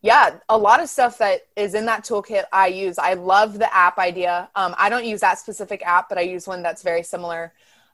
Yeah, 0.00 0.38
a 0.48 0.58
lot 0.58 0.82
of 0.82 0.88
stuff 0.88 1.18
that 1.18 1.42
is 1.54 1.74
in 1.74 1.86
that 1.86 2.04
toolkit 2.04 2.44
I 2.52 2.66
use. 2.68 2.98
I 2.98 3.14
love 3.14 3.58
the 3.58 3.72
app 3.72 3.98
idea. 3.98 4.50
Um, 4.56 4.74
I 4.76 4.88
don't 4.88 5.04
use 5.04 5.20
that 5.20 5.38
specific 5.38 5.86
app, 5.86 6.08
but 6.08 6.18
I 6.18 6.22
use 6.22 6.48
one 6.48 6.62
that's 6.62 6.82
very 6.82 7.04
similar 7.04 7.52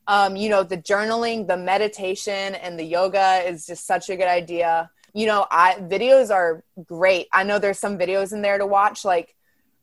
um, 0.08 0.36
you 0.36 0.48
know, 0.48 0.62
the 0.62 0.78
journaling, 0.78 1.46
the 1.46 1.56
meditation, 1.56 2.54
and 2.56 2.78
the 2.78 2.84
yoga 2.84 3.42
is 3.46 3.66
just 3.66 3.86
such 3.86 4.08
a 4.08 4.16
good 4.16 4.26
idea. 4.26 4.90
You 5.12 5.26
know, 5.26 5.46
I 5.50 5.74
videos 5.74 6.34
are 6.34 6.64
great. 6.84 7.28
I 7.32 7.44
know 7.44 7.58
there's 7.58 7.78
some 7.78 7.98
videos 7.98 8.32
in 8.32 8.40
there 8.40 8.56
to 8.56 8.66
watch. 8.66 9.04
Like, 9.04 9.36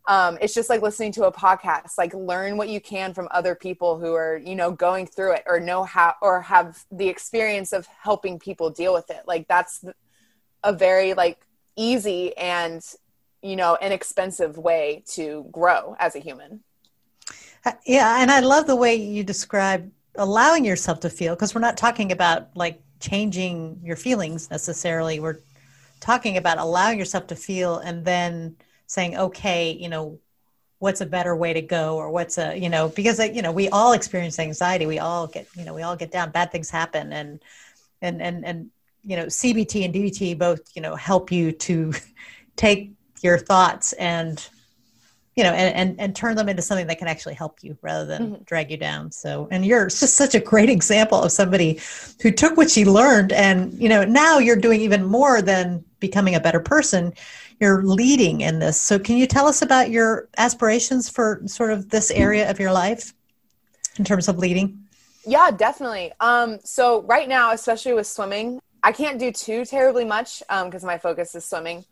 um, 0.07 0.39
it's 0.41 0.55
just 0.55 0.69
like 0.69 0.81
listening 0.81 1.11
to 1.13 1.25
a 1.25 1.31
podcast. 1.31 1.99
Like, 1.99 2.13
learn 2.15 2.57
what 2.57 2.69
you 2.69 2.81
can 2.81 3.13
from 3.13 3.27
other 3.29 3.53
people 3.53 3.99
who 3.99 4.15
are, 4.15 4.37
you 4.37 4.55
know, 4.55 4.71
going 4.71 5.05
through 5.05 5.33
it 5.33 5.43
or 5.45 5.59
know 5.59 5.83
how 5.83 6.15
or 6.23 6.41
have 6.41 6.83
the 6.91 7.07
experience 7.07 7.71
of 7.71 7.85
helping 7.85 8.39
people 8.39 8.71
deal 8.71 8.93
with 8.93 9.11
it. 9.11 9.21
Like, 9.27 9.47
that's 9.47 9.85
a 10.63 10.73
very 10.73 11.13
like 11.13 11.45
easy 11.75 12.35
and 12.35 12.83
you 13.43 13.55
know 13.55 13.77
inexpensive 13.79 14.57
way 14.57 15.03
to 15.05 15.45
grow 15.51 15.95
as 15.99 16.15
a 16.15 16.19
human. 16.19 16.61
Uh, 17.63 17.73
yeah, 17.85 18.21
and 18.21 18.31
I 18.31 18.39
love 18.39 18.65
the 18.67 18.75
way 18.75 18.95
you 18.95 19.23
describe 19.23 19.91
allowing 20.17 20.65
yourself 20.65 20.99
to 21.01 21.09
feel 21.09 21.35
because 21.35 21.53
we're 21.53 21.61
not 21.61 21.77
talking 21.77 22.11
about 22.11 22.55
like 22.55 22.81
changing 22.99 23.79
your 23.83 23.95
feelings 23.95 24.49
necessarily. 24.49 25.19
We're 25.19 25.39
talking 25.99 26.37
about 26.37 26.57
allowing 26.57 26.99
yourself 26.99 27.27
to 27.27 27.35
feel 27.35 27.77
and 27.77 28.05
then 28.05 28.55
saying 28.87 29.17
okay 29.17 29.71
you 29.71 29.89
know 29.89 30.19
what's 30.77 31.01
a 31.01 31.05
better 31.05 31.35
way 31.35 31.51
to 31.53 31.61
go 31.61 31.97
or 31.97 32.11
what's 32.11 32.37
a 32.37 32.55
you 32.55 32.69
know 32.69 32.89
because 32.89 33.19
you 33.19 33.41
know 33.41 33.51
we 33.51 33.69
all 33.69 33.93
experience 33.93 34.39
anxiety. 34.39 34.85
We 34.85 34.99
all 34.99 35.27
get 35.27 35.47
you 35.55 35.65
know 35.65 35.73
we 35.73 35.81
all 35.81 35.95
get 35.95 36.11
down. 36.11 36.31
Bad 36.31 36.51
things 36.51 36.69
happen. 36.69 37.13
And 37.13 37.39
and 38.01 38.21
and 38.21 38.45
and 38.45 38.69
you 39.03 39.15
know 39.15 39.25
cbt 39.25 39.85
and 39.85 39.93
dbt 39.93 40.37
both 40.37 40.75
you 40.75 40.81
know 40.81 40.95
help 40.95 41.31
you 41.31 41.51
to 41.51 41.93
take 42.55 42.91
your 43.21 43.37
thoughts 43.37 43.93
and 43.93 44.49
you 45.35 45.43
know, 45.43 45.51
and, 45.51 45.75
and, 45.75 45.99
and 45.99 46.15
turn 46.15 46.35
them 46.35 46.47
into 46.47 46.61
something 46.61 46.87
that 46.87 46.97
can 46.97 47.07
actually 47.07 47.33
help 47.33 47.61
you 47.61 47.77
rather 47.81 48.05
than 48.05 48.21
mm-hmm. 48.21 48.43
drag 48.43 48.71
you 48.71 48.77
down. 48.77 49.11
So, 49.11 49.47
and 49.51 49.65
you're 49.65 49.87
just 49.87 50.15
such 50.15 50.33
a 50.33 50.39
great 50.39 50.69
example 50.69 51.21
of 51.21 51.31
somebody 51.31 51.79
who 52.21 52.31
took 52.31 52.55
what 52.55 52.71
she 52.71 52.85
learned 52.85 53.33
and, 53.33 53.73
you 53.73 53.89
know, 53.89 54.05
now 54.05 54.39
you're 54.39 54.55
doing 54.55 54.79
even 54.81 55.03
more 55.03 55.41
than 55.41 55.83
becoming 55.99 56.35
a 56.35 56.39
better 56.39 56.61
person. 56.61 57.13
You're 57.59 57.83
leading 57.83 58.41
in 58.41 58.59
this. 58.59 58.79
So, 58.79 58.97
can 58.97 59.17
you 59.17 59.27
tell 59.27 59.47
us 59.47 59.61
about 59.61 59.89
your 59.89 60.29
aspirations 60.37 61.09
for 61.09 61.41
sort 61.45 61.71
of 61.71 61.89
this 61.89 62.11
area 62.11 62.49
of 62.49 62.59
your 62.59 62.71
life 62.71 63.13
in 63.97 64.05
terms 64.05 64.27
of 64.27 64.37
leading? 64.37 64.85
Yeah, 65.25 65.51
definitely. 65.51 66.11
Um, 66.19 66.59
so 66.63 67.01
right 67.03 67.27
now, 67.27 67.51
especially 67.51 67.93
with 67.93 68.07
swimming, 68.07 68.59
I 68.83 68.91
can't 68.91 69.19
do 69.19 69.31
too 69.31 69.65
terribly 69.65 70.05
much 70.05 70.43
because 70.47 70.83
um, 70.83 70.87
my 70.87 70.97
focus 70.97 71.33
is 71.33 71.45
swimming. 71.45 71.83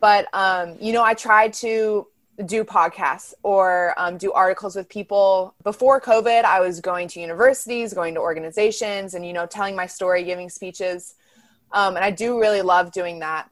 But 0.00 0.28
um, 0.32 0.76
you 0.80 0.92
know, 0.92 1.02
I 1.02 1.14
try 1.14 1.48
to 1.48 2.06
do 2.44 2.64
podcasts 2.64 3.32
or 3.42 3.94
um, 3.96 4.18
do 4.18 4.32
articles 4.32 4.76
with 4.76 4.88
people. 4.88 5.54
Before 5.62 6.00
COVID, 6.00 6.44
I 6.44 6.60
was 6.60 6.80
going 6.80 7.08
to 7.08 7.20
universities, 7.20 7.94
going 7.94 8.14
to 8.14 8.20
organizations, 8.20 9.14
and 9.14 9.26
you 9.26 9.32
know, 9.32 9.46
telling 9.46 9.74
my 9.74 9.86
story, 9.86 10.24
giving 10.24 10.50
speeches. 10.50 11.14
Um, 11.72 11.96
and 11.96 12.04
I 12.04 12.10
do 12.10 12.38
really 12.38 12.62
love 12.62 12.92
doing 12.92 13.20
that. 13.20 13.50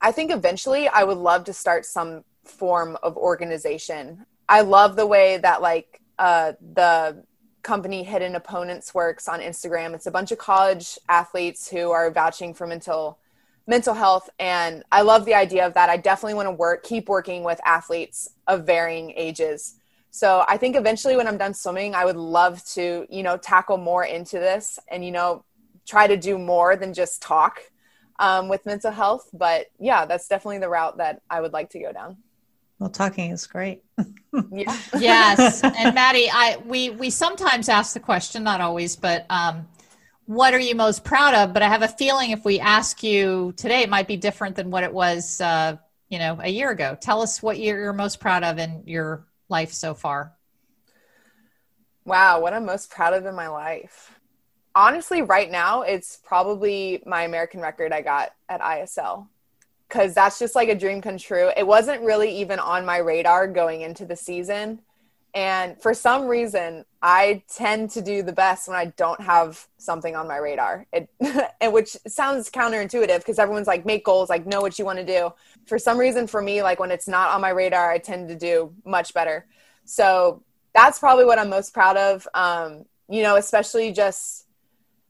I 0.00 0.12
think 0.12 0.30
eventually 0.30 0.88
I 0.88 1.04
would 1.04 1.18
love 1.18 1.44
to 1.44 1.52
start 1.52 1.86
some 1.86 2.24
form 2.44 2.98
of 3.02 3.16
organization. 3.16 4.26
I 4.48 4.60
love 4.60 4.96
the 4.96 5.06
way 5.06 5.38
that 5.38 5.62
like 5.62 6.00
uh, 6.18 6.52
the 6.74 7.24
company 7.62 8.02
Hidden 8.02 8.34
Opponents 8.34 8.94
works 8.94 9.28
on 9.28 9.40
Instagram. 9.40 9.94
It's 9.94 10.06
a 10.06 10.10
bunch 10.10 10.32
of 10.32 10.38
college 10.38 10.98
athletes 11.08 11.68
who 11.68 11.90
are 11.90 12.10
vouching 12.10 12.54
for 12.54 12.66
mental 12.66 13.18
mental 13.68 13.94
health 13.94 14.28
and 14.40 14.82
I 14.90 15.02
love 15.02 15.26
the 15.26 15.34
idea 15.34 15.66
of 15.66 15.74
that. 15.74 15.90
I 15.90 15.98
definitely 15.98 16.34
want 16.34 16.46
to 16.46 16.52
work 16.52 16.82
keep 16.82 17.08
working 17.08 17.44
with 17.44 17.60
athletes 17.64 18.30
of 18.46 18.64
varying 18.64 19.12
ages. 19.14 19.74
So 20.10 20.44
I 20.48 20.56
think 20.56 20.74
eventually 20.74 21.16
when 21.16 21.28
I'm 21.28 21.36
done 21.36 21.52
swimming, 21.52 21.94
I 21.94 22.06
would 22.06 22.16
love 22.16 22.64
to, 22.72 23.06
you 23.10 23.22
know, 23.22 23.36
tackle 23.36 23.76
more 23.76 24.04
into 24.04 24.38
this 24.38 24.78
and 24.90 25.04
you 25.04 25.12
know, 25.12 25.44
try 25.86 26.06
to 26.06 26.16
do 26.16 26.38
more 26.38 26.76
than 26.76 26.94
just 26.94 27.20
talk 27.20 27.60
um, 28.18 28.48
with 28.48 28.64
mental 28.64 28.90
health. 28.90 29.28
But 29.34 29.66
yeah, 29.78 30.06
that's 30.06 30.28
definitely 30.28 30.58
the 30.58 30.70
route 30.70 30.96
that 30.96 31.20
I 31.28 31.42
would 31.42 31.52
like 31.52 31.68
to 31.70 31.78
go 31.78 31.92
down. 31.92 32.16
Well, 32.78 32.90
talking 32.90 33.32
is 33.32 33.46
great. 33.46 33.82
yeah. 34.50 34.78
yes, 34.98 35.62
and 35.64 35.94
Maddie, 35.94 36.30
I 36.30 36.58
we 36.64 36.90
we 36.90 37.10
sometimes 37.10 37.68
ask 37.68 37.92
the 37.92 38.00
question, 38.00 38.44
not 38.44 38.60
always, 38.60 38.96
but 38.96 39.26
um, 39.28 39.66
what 40.28 40.52
are 40.52 40.60
you 40.60 40.74
most 40.74 41.04
proud 41.04 41.32
of? 41.32 41.54
But 41.54 41.62
I 41.62 41.68
have 41.68 41.80
a 41.80 41.88
feeling 41.88 42.32
if 42.32 42.44
we 42.44 42.60
ask 42.60 43.02
you 43.02 43.54
today, 43.56 43.80
it 43.80 43.88
might 43.88 44.06
be 44.06 44.18
different 44.18 44.56
than 44.56 44.70
what 44.70 44.84
it 44.84 44.92
was, 44.92 45.40
uh, 45.40 45.78
you 46.10 46.18
know, 46.18 46.38
a 46.42 46.50
year 46.50 46.70
ago. 46.70 46.98
Tell 47.00 47.22
us 47.22 47.42
what 47.42 47.58
you're 47.58 47.94
most 47.94 48.20
proud 48.20 48.44
of 48.44 48.58
in 48.58 48.82
your 48.84 49.26
life 49.48 49.72
so 49.72 49.94
far. 49.94 50.34
Wow, 52.04 52.42
what 52.42 52.52
I'm 52.52 52.66
most 52.66 52.90
proud 52.90 53.14
of 53.14 53.24
in 53.24 53.34
my 53.34 53.48
life. 53.48 54.20
Honestly, 54.74 55.22
right 55.22 55.50
now, 55.50 55.80
it's 55.80 56.18
probably 56.22 57.02
my 57.06 57.22
American 57.22 57.60
record 57.60 57.90
I 57.90 58.02
got 58.02 58.34
at 58.50 58.60
ISL 58.60 59.28
because 59.88 60.12
that's 60.12 60.38
just 60.38 60.54
like 60.54 60.68
a 60.68 60.74
dream 60.74 61.00
come 61.00 61.16
true. 61.16 61.50
It 61.56 61.66
wasn't 61.66 62.02
really 62.02 62.36
even 62.36 62.58
on 62.58 62.84
my 62.84 62.98
radar 62.98 63.48
going 63.48 63.80
into 63.80 64.04
the 64.04 64.14
season. 64.14 64.80
And 65.38 65.80
for 65.80 65.94
some 65.94 66.26
reason, 66.26 66.84
I 67.00 67.44
tend 67.48 67.90
to 67.90 68.02
do 68.02 68.24
the 68.24 68.32
best 68.32 68.66
when 68.66 68.76
I 68.76 68.86
don't 68.96 69.20
have 69.20 69.68
something 69.76 70.16
on 70.16 70.26
my 70.26 70.36
radar. 70.36 70.84
It, 70.92 71.08
and 71.60 71.72
which 71.72 71.96
sounds 72.08 72.50
counterintuitive 72.50 73.18
because 73.18 73.38
everyone's 73.38 73.68
like, 73.68 73.86
make 73.86 74.04
goals, 74.04 74.30
like 74.30 74.46
know 74.46 74.60
what 74.60 74.80
you 74.80 74.84
want 74.84 74.98
to 74.98 75.06
do. 75.06 75.32
For 75.66 75.78
some 75.78 75.96
reason, 75.96 76.26
for 76.26 76.42
me, 76.42 76.60
like 76.60 76.80
when 76.80 76.90
it's 76.90 77.06
not 77.06 77.30
on 77.30 77.40
my 77.40 77.50
radar, 77.50 77.88
I 77.88 77.98
tend 77.98 78.28
to 78.30 78.34
do 78.34 78.74
much 78.84 79.14
better. 79.14 79.46
So 79.84 80.42
that's 80.74 80.98
probably 80.98 81.24
what 81.24 81.38
I'm 81.38 81.50
most 81.50 81.72
proud 81.72 81.96
of. 81.96 82.26
Um, 82.34 82.86
you 83.08 83.22
know, 83.22 83.36
especially 83.36 83.92
just 83.92 84.47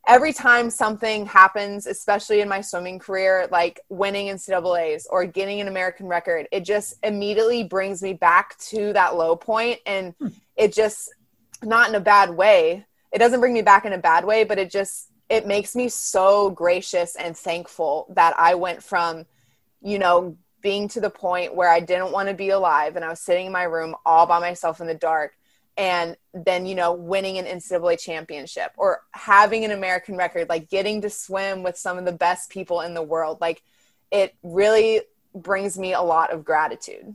every 0.08 0.32
time 0.32 0.70
something 0.70 1.26
happens, 1.26 1.86
especially 1.86 2.40
in 2.40 2.48
my 2.48 2.62
swimming 2.62 2.98
career, 2.98 3.46
like 3.52 3.80
winning 3.90 4.28
NCAA's 4.28 5.06
or 5.06 5.26
getting 5.26 5.60
an 5.60 5.68
American 5.68 6.06
record, 6.06 6.48
it 6.50 6.64
just 6.64 6.94
immediately 7.04 7.62
brings 7.62 8.02
me 8.02 8.14
back 8.14 8.58
to 8.58 8.92
that 8.94 9.16
low 9.16 9.36
point 9.36 9.78
and 9.84 10.14
hmm. 10.18 10.28
it 10.56 10.72
just 10.72 11.14
not 11.62 11.90
in 11.90 11.94
a 11.94 12.00
bad 12.00 12.30
way. 12.30 12.86
It 13.12 13.18
doesn't 13.18 13.40
bring 13.40 13.52
me 13.52 13.62
back 13.62 13.84
in 13.84 13.92
a 13.92 13.98
bad 13.98 14.24
way, 14.24 14.44
but 14.44 14.58
it 14.58 14.70
just 14.70 15.10
it 15.28 15.46
makes 15.46 15.76
me 15.76 15.90
so 15.90 16.48
gracious 16.50 17.14
and 17.14 17.36
thankful 17.36 18.06
that 18.14 18.34
I 18.38 18.54
went 18.54 18.82
from, 18.82 19.26
you 19.82 19.98
know, 19.98 20.38
being 20.62 20.88
to 20.88 21.00
the 21.02 21.10
point 21.10 21.54
where 21.54 21.68
I 21.68 21.80
didn't 21.80 22.12
want 22.12 22.30
to 22.30 22.34
be 22.34 22.48
alive 22.48 22.96
and 22.96 23.04
I 23.04 23.10
was 23.10 23.20
sitting 23.20 23.46
in 23.46 23.52
my 23.52 23.64
room 23.64 23.94
all 24.06 24.26
by 24.26 24.40
myself 24.40 24.80
in 24.80 24.86
the 24.86 24.94
dark 24.94 25.34
and 25.78 26.16
then 26.34 26.66
you 26.66 26.74
know 26.74 26.92
winning 26.92 27.38
an 27.38 27.46
ncaa 27.46 27.98
championship 27.98 28.72
or 28.76 29.00
having 29.12 29.64
an 29.64 29.70
american 29.70 30.16
record 30.16 30.48
like 30.48 30.68
getting 30.68 31.00
to 31.00 31.08
swim 31.08 31.62
with 31.62 31.78
some 31.78 31.96
of 31.96 32.04
the 32.04 32.12
best 32.12 32.50
people 32.50 32.82
in 32.82 32.92
the 32.92 33.02
world 33.02 33.38
like 33.40 33.62
it 34.10 34.34
really 34.42 35.00
brings 35.34 35.78
me 35.78 35.92
a 35.92 36.00
lot 36.00 36.32
of 36.32 36.44
gratitude. 36.44 37.14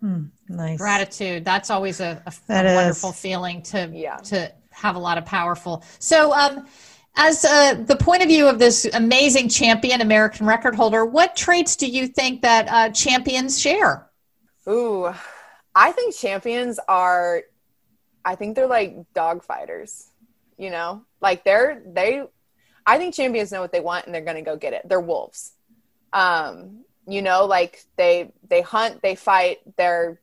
Hmm, 0.00 0.24
nice. 0.48 0.78
Gratitude. 0.78 1.44
That's 1.44 1.70
always 1.70 2.00
a, 2.00 2.22
a, 2.26 2.32
a 2.52 2.74
wonderful 2.74 3.12
feeling 3.12 3.62
to 3.62 3.90
yeah. 3.92 4.16
to 4.16 4.52
have 4.70 4.94
a 4.94 4.98
lot 4.98 5.18
of 5.18 5.24
powerful. 5.24 5.84
So 5.98 6.32
um 6.32 6.66
as 7.16 7.44
uh, 7.44 7.74
the 7.74 7.96
point 7.96 8.22
of 8.22 8.28
view 8.28 8.46
of 8.46 8.60
this 8.60 8.88
amazing 8.92 9.48
champion 9.48 10.00
american 10.02 10.46
record 10.46 10.74
holder 10.74 11.04
what 11.04 11.34
traits 11.34 11.74
do 11.74 11.86
you 11.86 12.06
think 12.06 12.42
that 12.42 12.68
uh, 12.68 12.90
champions 12.90 13.58
share? 13.58 14.08
Ooh 14.68 15.12
i 15.74 15.90
think 15.92 16.14
champions 16.14 16.78
are 16.88 17.42
I 18.28 18.34
think 18.34 18.56
they're 18.56 18.66
like 18.66 18.94
dog 19.14 19.42
fighters, 19.42 20.10
you 20.58 20.68
know? 20.68 21.02
Like 21.22 21.44
they're 21.44 21.82
they 21.86 22.24
I 22.84 22.98
think 22.98 23.14
champions 23.14 23.50
know 23.50 23.62
what 23.62 23.72
they 23.72 23.80
want 23.80 24.04
and 24.04 24.14
they're 24.14 24.28
going 24.30 24.36
to 24.36 24.42
go 24.42 24.54
get 24.56 24.74
it. 24.74 24.82
They're 24.86 25.00
wolves. 25.00 25.52
Um, 26.12 26.84
you 27.06 27.22
know, 27.22 27.46
like 27.46 27.84
they 27.96 28.30
they 28.46 28.60
hunt, 28.60 29.00
they 29.00 29.14
fight, 29.14 29.60
they're 29.78 30.20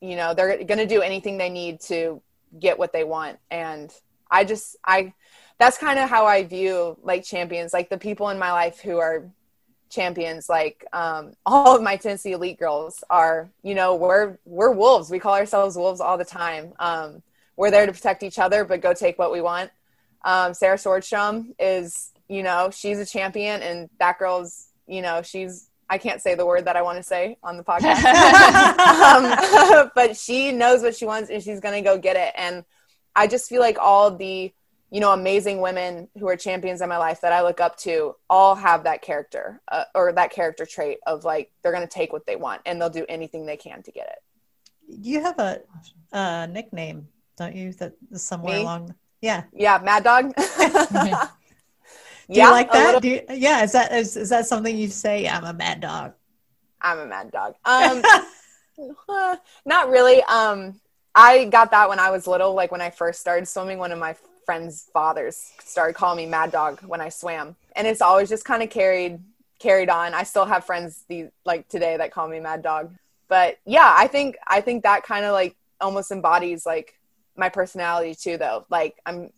you 0.00 0.14
know, 0.14 0.34
they're 0.34 0.62
going 0.62 0.78
to 0.78 0.86
do 0.86 1.02
anything 1.02 1.36
they 1.36 1.50
need 1.50 1.80
to 1.80 2.22
get 2.60 2.78
what 2.78 2.92
they 2.92 3.02
want 3.02 3.38
and 3.50 3.92
I 4.30 4.44
just 4.44 4.76
I 4.84 5.12
that's 5.58 5.78
kind 5.78 5.98
of 5.98 6.08
how 6.08 6.26
I 6.26 6.44
view 6.44 6.96
like 7.02 7.24
champions, 7.24 7.72
like 7.72 7.90
the 7.90 7.98
people 7.98 8.28
in 8.28 8.38
my 8.38 8.52
life 8.52 8.78
who 8.78 8.98
are 8.98 9.28
champions 9.90 10.48
like 10.48 10.84
um, 10.92 11.32
all 11.46 11.74
of 11.74 11.82
my 11.82 11.96
tennessee 11.96 12.32
elite 12.32 12.58
girls 12.58 13.02
are 13.08 13.48
you 13.62 13.74
know 13.74 13.94
we're 13.94 14.36
we're 14.44 14.70
wolves 14.70 15.10
we 15.10 15.18
call 15.18 15.32
ourselves 15.32 15.76
wolves 15.76 15.98
all 15.98 16.18
the 16.18 16.24
time 16.24 16.74
um, 16.78 17.22
we're 17.58 17.72
there 17.72 17.84
to 17.84 17.92
protect 17.92 18.22
each 18.22 18.38
other, 18.38 18.64
but 18.64 18.80
go 18.80 18.94
take 18.94 19.18
what 19.18 19.32
we 19.32 19.40
want. 19.40 19.70
Um, 20.24 20.54
Sarah 20.54 20.76
Sjöström 20.76 21.54
is, 21.58 22.12
you 22.28 22.44
know, 22.44 22.70
she's 22.72 23.00
a 23.00 23.04
champion, 23.04 23.60
and 23.62 23.90
that 23.98 24.18
girl's, 24.18 24.68
you 24.86 25.02
know, 25.02 25.20
she's. 25.22 25.68
I 25.90 25.96
can't 25.96 26.20
say 26.20 26.34
the 26.34 26.44
word 26.44 26.66
that 26.66 26.76
I 26.76 26.82
want 26.82 26.98
to 26.98 27.02
say 27.02 27.38
on 27.42 27.56
the 27.56 27.64
podcast, 27.70 28.04
um, 28.78 29.90
but 29.94 30.16
she 30.16 30.52
knows 30.52 30.82
what 30.82 30.94
she 30.94 31.04
wants, 31.04 31.30
and 31.30 31.42
she's 31.42 31.60
gonna 31.60 31.82
go 31.82 31.98
get 31.98 32.16
it. 32.16 32.32
And 32.36 32.64
I 33.16 33.26
just 33.26 33.48
feel 33.48 33.60
like 33.60 33.78
all 33.80 34.16
the, 34.16 34.52
you 34.90 35.00
know, 35.00 35.12
amazing 35.12 35.60
women 35.60 36.08
who 36.16 36.28
are 36.28 36.36
champions 36.36 36.80
in 36.80 36.88
my 36.88 36.98
life 36.98 37.22
that 37.22 37.32
I 37.32 37.42
look 37.42 37.60
up 37.60 37.76
to 37.78 38.14
all 38.30 38.54
have 38.54 38.84
that 38.84 39.02
character 39.02 39.60
uh, 39.72 39.84
or 39.96 40.12
that 40.12 40.30
character 40.30 40.64
trait 40.64 40.98
of 41.06 41.24
like 41.24 41.50
they're 41.62 41.72
gonna 41.72 41.88
take 41.88 42.12
what 42.12 42.24
they 42.24 42.36
want 42.36 42.62
and 42.66 42.80
they'll 42.80 42.88
do 42.88 43.06
anything 43.08 43.46
they 43.46 43.56
can 43.56 43.82
to 43.82 43.90
get 43.90 44.06
it. 44.06 44.18
You 44.86 45.22
have 45.22 45.38
a, 45.40 45.62
a 46.12 46.46
nickname 46.46 47.08
don't 47.38 47.56
you? 47.56 47.72
That 47.74 47.94
somewhere 48.14 48.56
Me? 48.56 48.62
along. 48.62 48.94
Yeah. 49.20 49.44
Yeah, 49.52 49.80
Mad 49.82 50.04
Dog. 50.04 50.34
Do 52.30 52.38
yeah, 52.38 52.46
you 52.46 52.50
like 52.50 52.70
that? 52.72 53.02
Little... 53.02 53.10
You, 53.10 53.22
yeah, 53.30 53.64
is 53.64 53.72
that 53.72 53.90
is, 53.90 54.16
is 54.16 54.28
that 54.28 54.46
something 54.46 54.76
you 54.76 54.88
say? 54.88 55.26
I'm 55.26 55.44
a 55.44 55.54
mad 55.54 55.80
dog. 55.80 56.12
I'm 56.80 56.98
a 56.98 57.06
mad 57.06 57.30
dog. 57.30 57.54
Um, 57.64 58.02
not 59.64 59.88
really. 59.88 60.22
Um, 60.24 60.78
I 61.14 61.46
got 61.46 61.70
that 61.70 61.88
when 61.88 61.98
I 61.98 62.10
was 62.10 62.26
little. 62.26 62.52
Like 62.52 62.70
when 62.70 62.82
I 62.82 62.90
first 62.90 63.20
started 63.20 63.48
swimming, 63.48 63.78
one 63.78 63.92
of 63.92 63.98
my 63.98 64.14
friends' 64.44 64.90
fathers 64.92 65.52
started 65.64 65.94
calling 65.94 66.18
me 66.18 66.26
Mad 66.26 66.52
Dog 66.52 66.80
when 66.82 67.00
I 67.00 67.08
swam, 67.08 67.56
and 67.74 67.86
it's 67.86 68.02
always 68.02 68.28
just 68.28 68.44
kind 68.44 68.62
of 68.62 68.68
carried 68.68 69.20
carried 69.58 69.88
on. 69.88 70.12
I 70.12 70.24
still 70.24 70.44
have 70.44 70.66
friends 70.66 71.04
the 71.08 71.30
like 71.46 71.66
today 71.68 71.96
that 71.96 72.12
call 72.12 72.28
me 72.28 72.40
Mad 72.40 72.62
Dog. 72.62 72.94
But 73.28 73.58
yeah, 73.64 73.94
I 73.96 74.06
think 74.06 74.36
I 74.46 74.60
think 74.60 74.82
that 74.82 75.02
kind 75.02 75.24
of 75.24 75.32
like 75.32 75.56
almost 75.80 76.10
embodies 76.10 76.66
like 76.66 76.97
my 77.38 77.48
personality 77.48 78.14
too 78.14 78.36
though. 78.36 78.66
Like 78.68 78.96
i'm 79.06 79.30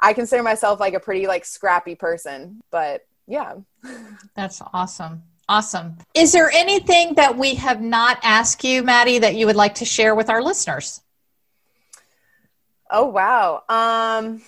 i 0.00 0.12
consider 0.12 0.42
myself 0.42 0.80
like 0.80 0.94
a 0.94 1.00
pretty 1.00 1.26
like 1.26 1.44
scrappy 1.44 1.94
person 1.94 2.60
but 2.70 3.06
yeah. 3.26 3.54
That's 4.34 4.60
awesome. 4.72 5.22
Awesome. 5.48 5.96
Is 6.14 6.32
there 6.32 6.50
anything 6.50 7.14
that 7.14 7.36
we 7.36 7.54
have 7.56 7.80
not 7.80 8.18
asked 8.22 8.64
you 8.64 8.82
maddie 8.82 9.18
that 9.18 9.34
you 9.34 9.46
would 9.46 9.56
like 9.56 9.76
to 9.76 9.84
share 9.84 10.14
with 10.14 10.30
our 10.30 10.42
listeners? 10.42 11.02
Oh 12.90 13.06
wow. 13.06 13.62
Um 13.68 14.42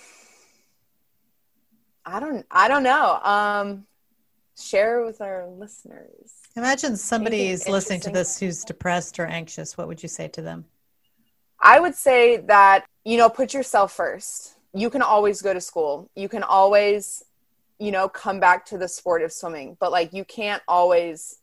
i 2.05 2.19
don't 2.19 2.45
i 2.49 2.67
don't 2.67 2.83
know. 2.83 3.19
Um 3.21 3.85
share 4.59 5.03
with 5.03 5.21
our 5.21 5.47
listeners. 5.47 6.33
Imagine 6.55 6.97
somebody 6.97 7.49
is 7.49 7.67
listening 7.69 7.99
to 8.01 8.09
this 8.09 8.39
who's 8.39 8.63
depressed 8.63 9.19
or 9.19 9.27
anxious. 9.27 9.77
What 9.77 9.87
would 9.87 10.01
you 10.01 10.09
say 10.09 10.27
to 10.29 10.41
them 10.41 10.65
I 11.59 11.79
would 11.79 11.95
say 11.95 12.37
that, 12.37 12.85
you 13.03 13.17
know, 13.17 13.29
put 13.29 13.53
yourself 13.53 13.93
first. 13.93 14.55
You 14.73 14.89
can 14.89 15.01
always 15.01 15.41
go 15.41 15.53
to 15.53 15.61
school. 15.61 16.09
You 16.15 16.29
can 16.29 16.43
always, 16.43 17.23
you 17.79 17.91
know, 17.91 18.07
come 18.09 18.39
back 18.39 18.65
to 18.67 18.77
the 18.77 18.87
sport 18.87 19.21
of 19.21 19.31
swimming, 19.31 19.77
but 19.79 19.91
like 19.91 20.13
you 20.13 20.23
can't 20.23 20.61
always 20.67 21.39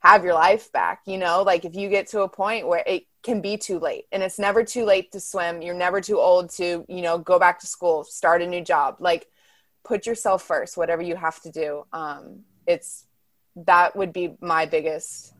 have 0.00 0.24
your 0.24 0.34
life 0.34 0.72
back, 0.72 1.02
you 1.06 1.18
know? 1.18 1.42
Like 1.42 1.64
if 1.64 1.74
you 1.74 1.88
get 1.88 2.08
to 2.08 2.22
a 2.22 2.28
point 2.28 2.66
where 2.66 2.82
it 2.86 3.04
can 3.22 3.40
be 3.40 3.56
too 3.56 3.78
late 3.78 4.06
and 4.12 4.22
it's 4.22 4.38
never 4.38 4.64
too 4.64 4.84
late 4.84 5.10
to 5.12 5.20
swim 5.20 5.60
you're 5.60 5.74
never 5.74 6.00
too 6.00 6.18
old 6.18 6.50
to 6.50 6.84
you 6.88 7.02
know 7.02 7.18
go 7.18 7.38
back 7.38 7.58
to 7.58 7.66
school 7.66 8.04
start 8.04 8.42
a 8.42 8.46
new 8.46 8.62
job 8.62 8.96
like 9.00 9.26
put 9.84 10.06
yourself 10.06 10.42
first 10.42 10.76
whatever 10.76 11.02
you 11.02 11.16
have 11.16 11.40
to 11.42 11.50
do 11.50 11.84
um, 11.92 12.40
it's 12.66 13.06
that 13.56 13.96
would 13.96 14.12
be 14.12 14.36
my 14.40 14.66
biggest 14.66 15.34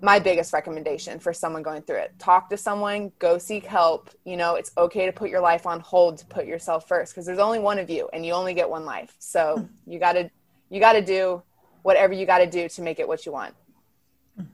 my 0.00 0.18
biggest 0.18 0.52
recommendation 0.52 1.18
for 1.18 1.32
someone 1.32 1.62
going 1.62 1.82
through 1.82 1.98
it. 1.98 2.12
Talk 2.18 2.50
to 2.50 2.56
someone 2.56 3.12
go 3.18 3.38
seek 3.38 3.64
help. 3.64 4.10
You 4.24 4.36
know 4.36 4.54
it's 4.54 4.72
okay 4.76 5.06
to 5.06 5.12
put 5.12 5.30
your 5.30 5.40
life 5.40 5.66
on 5.66 5.80
hold 5.80 6.18
to 6.18 6.26
put 6.26 6.46
yourself 6.46 6.86
first 6.88 7.12
because 7.12 7.26
there's 7.26 7.38
only 7.38 7.58
one 7.58 7.78
of 7.78 7.90
you 7.90 8.08
and 8.12 8.24
you 8.24 8.32
only 8.32 8.54
get 8.54 8.68
one 8.68 8.84
life. 8.84 9.14
So 9.18 9.68
you 9.86 9.98
got 9.98 10.12
to 10.12 10.30
you 10.70 10.80
got 10.80 10.92
to 10.92 11.02
do 11.02 11.42
whatever 11.82 12.12
you 12.12 12.26
got 12.26 12.38
to 12.38 12.46
do 12.46 12.68
to 12.68 12.82
make 12.82 12.98
it 12.98 13.08
what 13.08 13.24
you 13.26 13.32
want. 13.32 13.54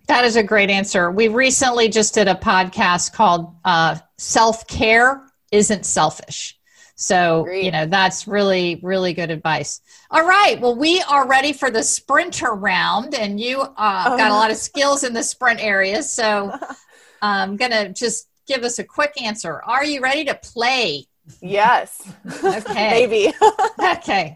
That 0.07 0.25
is 0.25 0.37
a 0.37 0.43
great 0.43 0.71
answer. 0.71 1.11
We 1.11 1.29
recently 1.29 1.89
just 1.89 2.15
did 2.15 2.29
a 2.29 2.35
podcast 2.35 3.13
called 3.13 3.55
uh, 3.65 3.99
Self 4.17 4.67
Care 4.67 5.27
Isn't 5.51 5.85
Selfish. 5.85 6.59
So, 6.97 7.41
Agreed. 7.43 7.65
you 7.67 7.71
know, 7.73 7.87
that's 7.87 8.27
really, 8.29 8.79
really 8.83 9.15
good 9.15 9.31
advice. 9.31 9.81
All 10.11 10.27
right. 10.27 10.61
Well, 10.61 10.77
we 10.77 11.03
are 11.03 11.27
ready 11.27 11.53
for 11.53 11.71
the 11.71 11.83
sprinter 11.83 12.53
round, 12.55 13.15
and 13.15 13.41
you 13.41 13.61
uh, 13.61 14.17
got 14.17 14.31
a 14.31 14.35
lot 14.35 14.51
of 14.51 14.57
skills 14.57 15.03
in 15.05 15.13
the 15.13 15.23
sprint 15.23 15.61
area. 15.63 16.03
So, 16.03 16.53
I'm 17.23 17.57
going 17.57 17.71
to 17.73 17.93
just 17.93 18.29
give 18.47 18.63
us 18.65 18.79
a 18.79 18.85
quick 18.85 19.13
answer. 19.21 19.63
Are 19.63 19.85
you 19.85 20.01
ready 20.01 20.25
to 20.27 20.35
play? 20.35 21.07
yes 21.41 22.07
Okay. 22.45 22.91
maybe 22.91 23.29
Okay. 23.81 24.35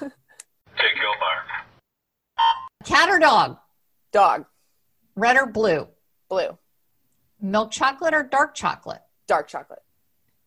Take 0.00 0.94
your 0.94 1.18
mark. 1.18 1.46
Cat 2.84 3.08
or 3.08 3.18
dog? 3.18 3.58
dog 4.12 4.44
Red 5.16 5.36
or 5.36 5.46
blue? 5.46 5.88
blue 6.28 6.56
Milk 7.40 7.72
chocolate 7.72 8.14
or 8.14 8.22
dark 8.22 8.54
chocolate? 8.54 9.02
dark 9.26 9.48
chocolate 9.48 9.82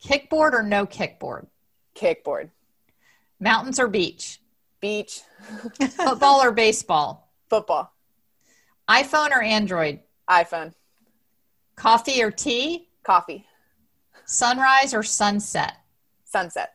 Kickboard 0.04 0.54
or 0.54 0.64
no 0.64 0.86
kickboard? 0.86 1.48
kickboard 1.96 2.50
Mountains 3.40 3.80
or 3.80 3.88
beach? 3.88 4.40
beach 4.80 5.22
Football 5.92 6.42
or 6.44 6.52
baseball? 6.52 7.30
football 7.50 7.94
iPhone 8.90 9.32
or 9.32 9.42
Android? 9.42 10.00
iphone 10.30 10.74
Coffee 11.76 12.22
or 12.24 12.32
tea? 12.32 12.88
coffee 13.04 13.46
Sunrise 14.26 14.94
or 14.94 15.04
sunset? 15.04 15.78
sunset 16.26 16.74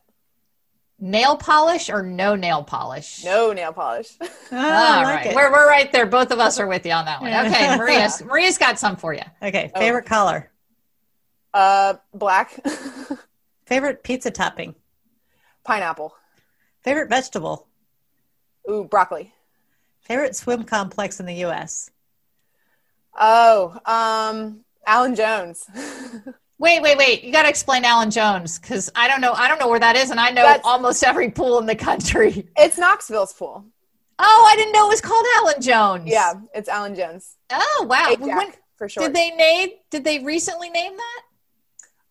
Nail 0.99 1.35
polish 1.37 1.89
or 1.89 2.01
no 2.03 2.35
nail 2.35 2.63
polish? 2.63 3.23
no 3.25 3.51
nail 3.53 3.73
polish 3.73 4.13
Oh, 4.51 4.57
All 4.57 5.03
like 5.03 5.25
right. 5.25 5.35
We're, 5.35 5.51
we're 5.51 5.67
right 5.67 5.91
there. 5.91 6.05
Both 6.05 6.31
of 6.31 6.39
us 6.39 6.59
are 6.59 6.67
with 6.67 6.85
you 6.85 6.91
on 6.93 7.05
that 7.05 7.19
one. 7.21 7.31
Okay, 7.33 7.75
Maria. 7.77 8.09
Maria's 8.25 8.57
got 8.57 8.79
some 8.79 8.95
for 8.95 9.13
you. 9.13 9.21
Okay, 9.43 9.71
Oh. 9.75 9.79
favorite 9.79 10.05
color, 10.05 10.49
uh 11.53 11.95
black 12.13 12.59
favorite 13.65 14.03
pizza 14.03 14.31
topping, 14.31 14.75
pineapple 15.63 16.13
favorite 16.81 17.09
vegetable, 17.09 17.67
ooh 18.69 18.83
broccoli 18.85 19.33
favorite 20.01 20.35
swim 20.35 20.63
complex 20.63 21.19
in 21.19 21.25
the 21.25 21.33
U.S. 21.35 21.91
oh 23.19 23.77
um 23.85 24.61
allan 24.85 25.15
jones 25.15 25.65
Wait, 26.59 26.81
wait, 26.81 26.97
wait. 26.97 27.23
You 27.23 27.31
got 27.31 27.43
to 27.43 27.49
explain 27.49 27.85
Allan 27.85 28.09
Jones 28.09 28.57
because 28.57 28.89
I 28.95 29.07
don't 29.07 29.21
know. 29.21 29.31
I 29.33 29.47
don't 29.47 29.59
know 29.59 29.67
where 29.67 29.79
that 29.79 29.95
is, 29.95 30.09
and 30.09 30.19
I 30.19 30.29
know 30.31 30.41
That's- 30.41 30.61
almost 30.63 31.03
every 31.03 31.29
pool 31.29 31.59
in 31.59 31.67
the 31.67 31.75
country. 31.75 32.47
it's 32.57 32.79
knoxville's 32.79 33.31
pool 33.31 33.63
Oh, 34.17 34.49
I 34.51 34.55
didn't 34.55 34.73
know 34.73 34.87
it 34.87 34.89
was 34.89 34.99
called 34.99 35.23
Allan 35.37 35.61
Jones. 35.61 36.05
yeah 36.07 36.33
it's 36.55 36.67
allan 36.67 36.95
jones 36.95 37.35
Oh, 37.51 37.85
wow. 37.87 38.07
Eight 38.09 38.19
When- 38.19 38.53
for 38.75 38.89
sure 38.89 39.03
did 39.03 39.13
they 39.13 39.29
name? 39.35 39.69
Did 39.91 40.03
they 40.03 40.17
recently 40.23 40.71
name 40.71 40.97
that? 40.97 41.21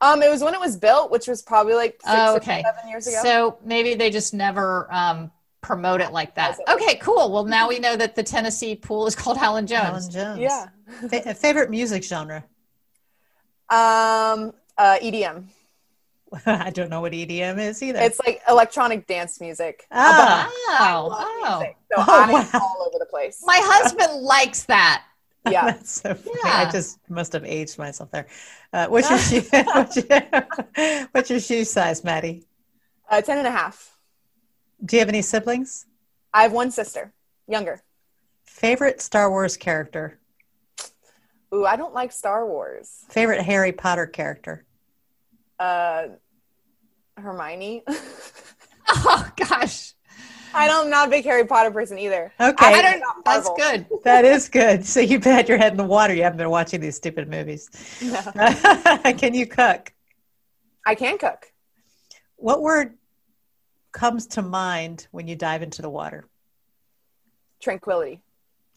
Um 0.01 0.23
it 0.23 0.31
was 0.31 0.43
when 0.43 0.55
it 0.55 0.61
was 0.61 0.77
built 0.77 1.11
which 1.11 1.27
was 1.27 1.43
probably 1.43 1.75
like 1.75 1.93
six 1.95 2.05
Oh, 2.07 2.35
or 2.35 2.37
okay. 2.37 2.63
seven 2.65 2.89
years 2.89 3.07
ago 3.07 3.21
So 3.23 3.59
maybe 3.65 3.95
they 3.95 4.11
just 4.11 4.35
never 4.35 4.87
um, 4.93 5.31
promote 5.63 6.01
it 6.01 6.13
like 6.13 6.35
that. 6.37 6.51
As 6.53 6.59
it 6.59 6.65
was. 6.69 6.77
Okay, 6.83 6.97
cool. 6.97 7.33
Well, 7.33 7.45
now 7.45 7.69
we 7.69 7.79
know 7.87 7.97
that 7.97 8.15
the 8.15 8.23
Tennessee 8.23 8.75
pool 8.77 9.07
is 9.07 9.15
called 9.17 9.39
Allan 9.39 9.67
Jones. 9.67 10.15
Allan 10.15 10.39
Jones. 10.39 10.41
yeah 10.41 10.67
Fa- 11.09 11.35
favorite 11.35 11.71
music 11.71 12.05
genre. 12.05 12.45
um 13.71 14.53
uh 14.79 14.99
edm 15.03 15.47
I 16.47 16.71
don't 16.71 16.91
know 16.91 17.01
what 17.01 17.13
EDM 17.13 17.59
is 17.61 17.81
either. 17.85 18.01
it's 18.01 18.19
like 18.27 18.43
electronic 18.49 19.07
dance 19.07 19.41
music 19.41 19.87
ah, 19.93 20.51
I 20.69 20.97
Oh, 20.99 21.07
love 21.07 21.19
oh. 21.25 21.59
music, 21.61 21.77
so 21.93 21.95
Oh, 21.99 22.21
i'm 22.25 22.33
wow. 22.33 22.49
all 22.55 22.85
over 22.87 22.99
the 22.99 23.07
place 23.07 23.43
My 23.47 23.61
husband 23.63 24.23
likes 24.23 24.65
that. 24.65 25.05
yeah 25.51 25.65
that's 25.67 26.03
so 26.03 26.15
funny. 26.15 26.39
Yeah. 26.45 26.67
I 26.69 26.71
just 26.71 26.99
must 27.09 27.33
have 27.33 27.45
aged 27.45 27.79
myself 27.79 28.11
there. 28.11 28.27
Uh, 28.73 28.87
what's 28.89 29.09
your 29.11 29.19
shoe? 29.19 29.49
what's, 29.75 29.97
your, 29.97 31.09
what's 31.13 31.31
your 31.31 31.41
shoe 31.41 31.65
size, 31.65 32.03
Maddie? 32.05 32.45
uh, 33.11 33.21
10 33.21 33.39
and 33.39 33.47
a 33.47 33.51
half 33.51 33.97
Do 34.85 34.97
you 34.97 35.01
have 35.01 35.09
any 35.09 35.23
siblings? 35.23 35.87
i 36.35 36.43
have 36.43 36.53
one 36.53 36.71
sister 36.71 37.13
younger 37.49 37.83
Favorite 38.45 39.01
Star 39.01 39.31
Wars 39.31 39.57
character? 39.57 40.19
ooh 41.55 41.65
i 41.65 41.77
don't 41.77 41.95
like 41.95 42.11
star 42.13 42.47
wars 42.47 43.05
Favorite 43.09 43.43
Harry 43.43 43.73
Potter 43.73 44.07
character? 44.07 44.65
uh 45.59 46.09
hermione 47.17 47.83
Oh 48.89 49.29
gosh, 49.37 49.95
I 50.57 50.67
don't, 50.67 50.85
I'm 50.85 50.91
not 50.91 51.09
a 51.09 51.11
big 51.11 51.25
Harry 51.25 51.47
Potter 51.47 51.71
person 51.71 51.99
either. 51.99 52.33
Okay, 52.41 52.67
I 52.67 52.83
don't. 52.83 53.25
That's 53.25 53.51
good. 53.57 53.87
that 54.05 54.25
is 54.25 54.49
good. 54.49 54.85
So 54.87 55.01
you've 55.01 55.25
had 55.25 55.49
your 55.49 55.59
head 55.59 55.73
in 55.73 55.77
the 55.77 55.85
water. 55.85 56.15
You 56.15 56.23
haven't 56.23 56.39
been 56.39 56.51
watching 56.51 56.81
these 56.81 56.97
stupid 56.97 57.29
movies. 57.29 57.69
Can 59.19 59.35
you 59.35 59.47
cook? 59.47 59.93
I 60.87 60.95
can 60.95 61.19
cook. 61.19 61.53
What 62.37 62.63
word 62.63 62.95
comes 63.93 64.27
to 64.29 64.43
mind 64.43 65.09
when 65.11 65.27
you 65.27 65.35
dive 65.35 65.63
into 65.63 65.83
the 65.83 65.91
water? 65.91 66.25
Tranquility. 67.61 68.23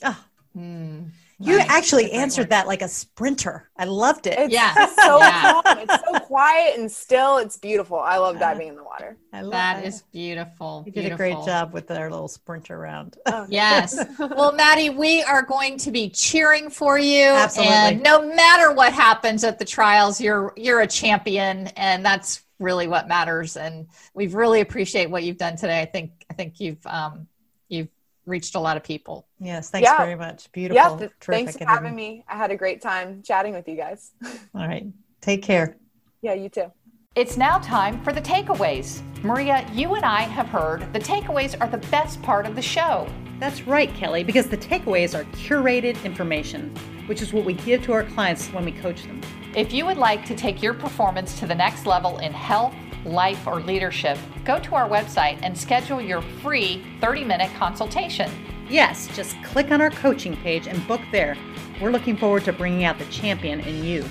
Oh, 0.03 0.25
Hmm. 0.53 1.03
You 1.41 1.57
Nice. 1.57 1.69
actually 1.69 2.03
That's 2.03 2.13
a 2.13 2.15
great 2.15 2.21
answered 2.21 2.49
that 2.49 2.67
like 2.67 2.81
a 2.81 2.87
sprinter. 2.89 3.69
I 3.77 3.85
loved 3.85 4.27
it. 4.27 4.37
It's 4.37 4.53
Yeah. 4.53 4.73
so 4.87 5.19
Yeah. 5.19 5.61
calm. 5.63 5.77
It's 5.79 5.93
so 6.05 6.19
quiet 6.25 6.77
and 6.77 6.91
still. 6.91 7.37
It's 7.37 7.57
beautiful. 7.57 7.97
I 7.97 8.17
love 8.17 8.39
diving 8.39 8.67
in 8.67 8.75
the 8.75 8.83
water. 8.83 9.17
I 9.31 9.41
love 9.41 9.51
That 9.51 9.85
is 9.85 10.01
beautiful. 10.11 10.83
You 10.85 10.91
did 10.91 11.11
a 11.11 11.15
great 11.15 11.37
job 11.45 11.71
with 11.71 11.89
our 11.91 12.09
little 12.11 12.27
sprinter 12.27 12.77
round. 12.77 13.17
Yes. 13.47 13.97
Well, 14.19 14.51
Maddie, 14.51 14.89
we 14.89 15.23
are 15.23 15.41
going 15.43 15.77
to 15.79 15.91
be 15.91 16.09
cheering 16.09 16.69
for 16.69 16.99
you. 16.99 17.23
Absolutely. 17.27 17.73
And 17.73 18.03
no 18.03 18.21
matter 18.27 18.73
what 18.73 18.91
happens 18.91 19.43
at 19.45 19.59
the 19.59 19.65
trials, 19.65 20.19
you're 20.19 20.53
you're 20.57 20.81
a 20.81 20.87
champion, 20.87 21.67
and 21.77 22.05
that's 22.05 22.41
really 22.59 22.87
what 22.87 23.07
matters. 23.07 23.55
And 23.55 23.87
we've 24.13 24.33
really 24.35 24.59
appreciate 24.59 25.09
what 25.09 25.23
you've 25.23 25.37
done 25.37 25.55
today. 25.55 25.79
I 25.81 25.85
think 25.85 26.11
I 26.29 26.33
think 26.33 26.59
you've 26.59 26.85
um, 26.85 27.27
you've 27.69 27.87
reached 28.29 28.55
a 28.55 28.59
lot 28.59 28.77
of 28.77 28.83
people. 28.83 29.27
Yes, 29.39 29.69
thanks 29.69 29.89
Yeah. 29.89 29.97
very 29.97 30.15
much. 30.15 30.49
Beautiful. 30.51 30.75
yeah. 30.77 30.97
th- 30.97 31.11
Terrific 31.19 31.45
thanks 31.45 31.57
for 31.57 31.65
having 31.67 31.95
me. 31.95 32.23
I 32.29 32.37
had 32.37 32.51
a 32.51 32.55
great 32.55 32.81
time 32.81 33.21
chatting 33.23 33.53
with 33.53 33.67
you 33.67 33.75
guys. 33.75 34.11
All 34.55 34.67
right. 34.67 34.85
Take 35.21 35.43
care. 35.43 35.75
yeah, 36.21 36.33
you 36.33 36.47
too. 36.49 36.71
It's 37.15 37.35
now 37.35 37.57
time 37.59 38.01
for 38.03 38.13
the 38.13 38.21
takeaways. 38.21 39.01
Maria, 39.23 39.67
you 39.73 39.95
and 39.95 40.05
I 40.05 40.21
have 40.21 40.47
heard 40.47 40.93
the 40.93 40.99
takeaways 40.99 41.59
are 41.59 41.67
the 41.67 41.79
best 41.89 42.21
part 42.21 42.45
of 42.45 42.55
the 42.55 42.61
show. 42.61 43.07
That's 43.39 43.63
right, 43.67 43.93
Kelly, 43.95 44.23
because 44.23 44.47
the 44.47 44.57
takeaways 44.57 45.17
are 45.17 45.23
curated 45.31 46.01
information, 46.05 46.73
which 47.07 47.21
is 47.21 47.33
what 47.33 47.45
we 47.45 47.53
give 47.53 47.81
to 47.83 47.93
our 47.93 48.03
clients 48.03 48.47
when 48.49 48.63
we 48.63 48.71
coach 48.71 49.03
them. 49.03 49.19
If 49.55 49.73
you 49.73 49.85
would 49.87 49.97
like 49.97 50.23
to 50.25 50.35
take 50.35 50.61
your 50.61 50.73
performance 50.75 51.39
to 51.39 51.47
the 51.47 51.55
next 51.55 51.85
level 51.85 52.19
in 52.19 52.31
health, 52.31 52.75
life, 53.05 53.47
or 53.47 53.61
leadership, 53.61 54.17
go 54.45 54.59
to 54.59 54.75
our 54.75 54.87
website 54.87 55.39
and 55.43 55.57
schedule 55.57 56.01
your 56.01 56.21
free 56.21 56.83
30 57.01 57.23
minute 57.23 57.51
consultation. 57.57 58.29
Yes, 58.69 59.07
just 59.15 59.35
click 59.43 59.71
on 59.71 59.81
our 59.81 59.89
coaching 59.89 60.37
page 60.37 60.67
and 60.67 60.85
book 60.87 61.01
there. 61.11 61.37
We're 61.81 61.91
looking 61.91 62.17
forward 62.17 62.43
to 62.45 62.53
bringing 62.53 62.83
out 62.83 62.99
the 62.99 63.05
champion 63.05 63.61
in 63.61 63.83
you. 63.83 64.05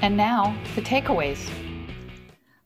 And 0.00 0.16
now, 0.16 0.56
the 0.74 0.82
takeaways. 0.82 1.50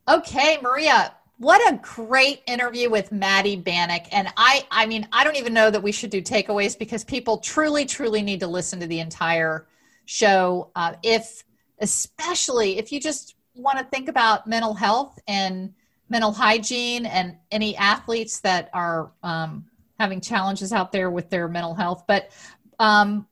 Okay, 0.09 0.59
Maria, 0.63 1.15
what 1.39 1.61
a 1.73 1.79
great 1.79 2.43
interview 2.47 2.91
with 2.91 3.11
Maddie 3.11 3.57
Banic. 3.57 4.07
And 4.13 4.29
I 4.37 4.67
I 4.71 4.87
mean, 4.87 5.09
I 5.13 5.25
don't 5.25 5.37
even 5.37 5.53
know 5.55 5.71
that 5.71 5.83
we 5.83 5.91
should 5.91 6.11
do 6.11 6.23
takeaways 6.23 6.79
because 6.79 7.03
people 7.05 7.39
truly, 7.39 7.85
truly 7.85 8.23
need 8.23 8.41
to 8.41 8.47
listen 8.47 8.79
to 8.81 8.87
the 8.87 9.01
entire 9.01 9.67
show. 10.05 10.71
Uh, 10.77 10.95
if 11.03 11.43
especially 11.81 12.79
if 12.79 12.93
you 12.93 13.01
just 13.01 13.35
want 13.55 13.79
to 13.79 13.85
think 13.85 14.09
about 14.09 14.47
mental 14.47 14.75
health 14.75 15.19
and 15.27 15.73
mental 16.09 16.33
hygiene 16.33 17.07
and 17.07 17.37
any 17.51 17.77
athletes 17.77 18.41
that 18.41 18.71
are 18.73 19.13
um, 19.23 19.65
having 19.99 20.21
challenges 20.21 20.73
out 20.73 20.93
there 20.93 21.11
with 21.11 21.31
their 21.31 21.49
mental 21.49 21.75
health. 21.75 22.05
But 22.07 22.31
um, 22.79 23.27